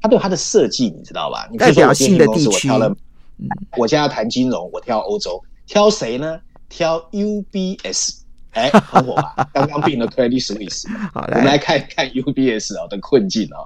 [0.00, 1.48] 它都有它的设计，你知道吧？
[1.58, 2.48] 代表性的地区。
[2.48, 2.96] 我挑了，
[3.78, 6.38] 我现在要谈金融，我挑欧洲，挑谁呢？
[6.68, 8.20] 挑 UBS，
[8.50, 9.34] 哎，很火吧？
[9.54, 10.86] 刚刚并了 Credit Suisse。
[11.12, 13.64] 好，我们来看看 UBS 啊的困境啊。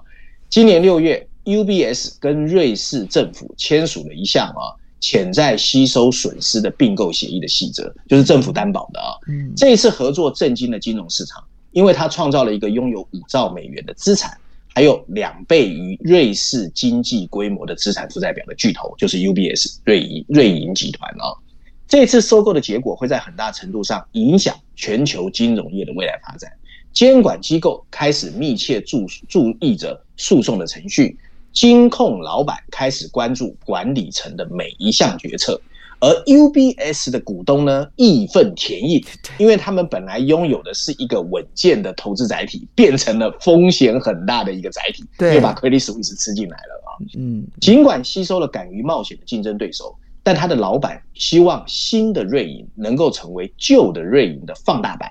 [0.48, 1.26] 今年六月。
[1.46, 4.74] UBS 跟瑞士政府签署了一项啊
[5.06, 9.14] 潜在吸收损失的并购协议的细则，就是政府担保的啊。
[9.28, 14.36] 嗯，这一次合作震惊了金融市场，因为它创造了一个拥有五兆美元的资产，
[14.74, 21.30] 还有两倍于瑞士经济规模的资产负债表的巨头，就是 UBS 瑞银瑞银集团啊。
[21.86, 26.50] 这次收购的结果会在很大程度上影响全球金融业的未来发展，
[26.92, 31.16] 监管机构开始密切注注意着诉讼的程序。
[31.56, 35.58] 金控老板开始关注管理层的每一项决策，
[36.00, 39.02] 而 UBS 的股东呢，义愤填膺，
[39.38, 45.02] 因为他们本来拥有的是一个稳健的投资载体，变成了风险很大的一个载体，
[45.34, 46.88] 又把 Credit Suisse 吃进来了啊。
[47.16, 55.10] 嗯，尽管吸收了敢于冒险的竞争对手，但他的老板希望新的瑞银能够成为旧的瑞银的放大版。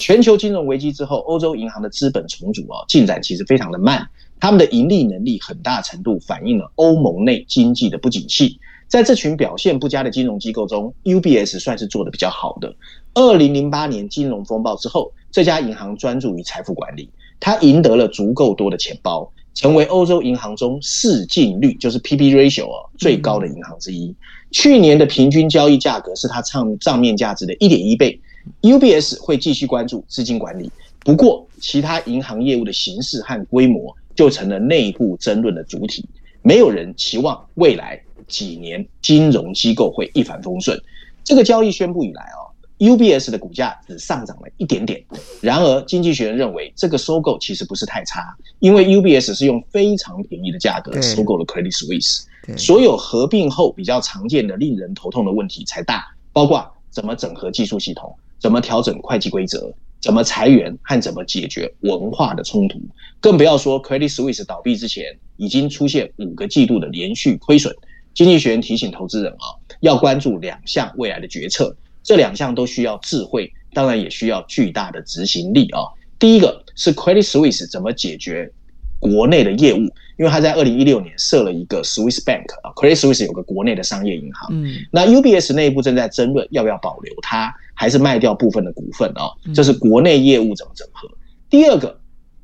[0.00, 4.04] 全球金融危机之后，欧洲银行的资本重组啊，进展其实非常的慢。
[4.44, 8.60] 他们的盈利能力很大程度反映了欧盟内经济的不景气。
[8.86, 12.76] 在这群表现不佳的金融机构中，UBS 算是做得比较好的。
[13.14, 17.08] 二零零八年金融风暴之后，这家银行专注于财富管理，
[17.40, 22.68] 它赢得了足够多的钱包，成为欧洲银行中市净率，就是 PB ratio，
[22.98, 24.14] 最高的银行之一。
[24.50, 28.20] 去年的平均交易价格是它账账面价值的一点一倍。
[28.60, 30.70] UBS 会继续关注资金管理，
[31.00, 33.96] 不过其他银行业务的形式和规模。
[34.14, 36.04] 就成了内部争论的主体，
[36.42, 40.80] 没有人期望未来几年金融机构会一帆风顺。
[41.22, 42.48] 这个交易宣布以来哦
[42.78, 45.02] ，UBS 的股价只上涨了一点点。
[45.40, 52.24] 然而，经济学人认为这个收购其实不是太差，因为 UBS 是用非常便宜的价格收购了 Credit Suisse。
[52.58, 59.72] 所有合并后比较常见的令人头痛的问题才大，包括怎么整合技术系统，怎么调整会计规则。
[60.04, 62.78] 怎么裁员和怎么解决文化的冲突，
[63.20, 67.74] 更不要说 Credit Suisse 倒闭之前已经出现五个季度的连续亏损。
[68.12, 75.80] 经济学人提醒投资人啊，要关注两项未来的决策，这两项都需要智慧，当然也需要巨大的执行力啊。
[76.18, 78.52] 第一个是 Credit Suisse 怎么解决
[79.00, 79.78] 国内的业务，
[80.18, 87.54] 因为他在二零一六年设了一个 Swiss Bank 啊，Credit Suisse 有个国内的商业银行，嗯，那 UBS 内部正在争论要不要保留它。
[87.74, 91.08] 还是卖掉部分的股份哦，这是国内业务怎么整合。
[91.50, 92.00] 第二个，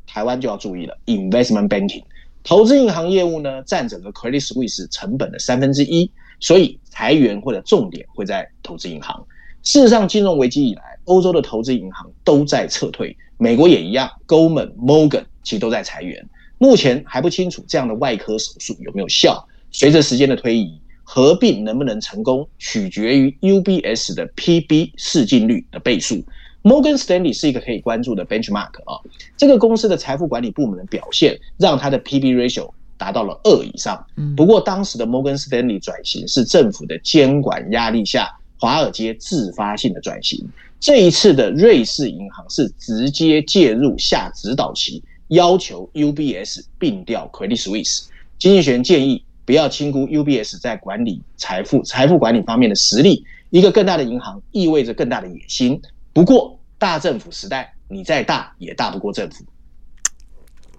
[0.07, 2.03] 台湾就要注意了，investment banking
[2.43, 6.11] 投资银行业务呢，占整个 Credit Suisse 成本的三分之一，
[6.41, 9.25] 所以裁员或者重点会在投资银行。
[9.63, 16.29] 事实上，金融危机以来，欧洲的投资银行都在撤退，美国也一样，Goldman、Morgan 其实都在裁员。
[16.59, 19.47] 目前还不清楚这样的外科手术有没有效。
[19.71, 20.81] 随着时间的推移。
[21.13, 26.23] 合并能不能成功，取决于 UBS 的 PB 市净率的倍数。
[26.63, 28.95] Morgan Stanley 是一个可以关注的 benchmark 啊。
[29.37, 34.07] 这个公司的财富管理部门的表现，让它的 PB ratio 达到了二以上。
[34.37, 40.49] 不过当时的 Morgan Stanley 转型是政府的监管压力下，华尔街自发性的转型。
[40.79, 48.05] 这一次的瑞士银行是直接介入下指导期，要求 UBS 并掉 Credit Suisse。
[48.39, 49.25] 经济学人建议。
[49.51, 53.27] 不要轻估 UBS 在管理财富、财富管理方面的实力。
[53.51, 55.83] 一个更大的银行意味着更大的野心。
[56.13, 59.45] 不过，大政府时代，你再大也大不过政府。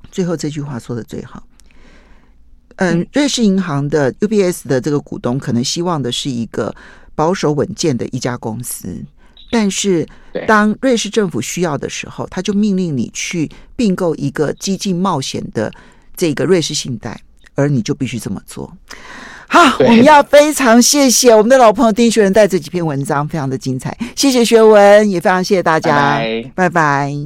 [0.09, 1.45] 最后这句话说的最好。
[2.77, 6.73] 嗯，瑞士银行的 UBS 的这个股东可能希望的是一个
[7.13, 9.03] 保守稳健的一家公司。
[9.51, 10.07] 但是
[10.47, 15.69] 当瑞士政府需要的时候，他就命令你去并购一个激进冒险的
[16.15, 17.21] 这个瑞士信贷，
[17.55, 18.71] 而你就必须这么做。
[19.47, 23.97] 好，我们要非常谢谢我们的老朋友丁学文带这几篇文章，非常的精彩。
[24.15, 26.51] 谢谢学文，也非常谢谢大家，拜拜。
[26.55, 27.21] 拜拜。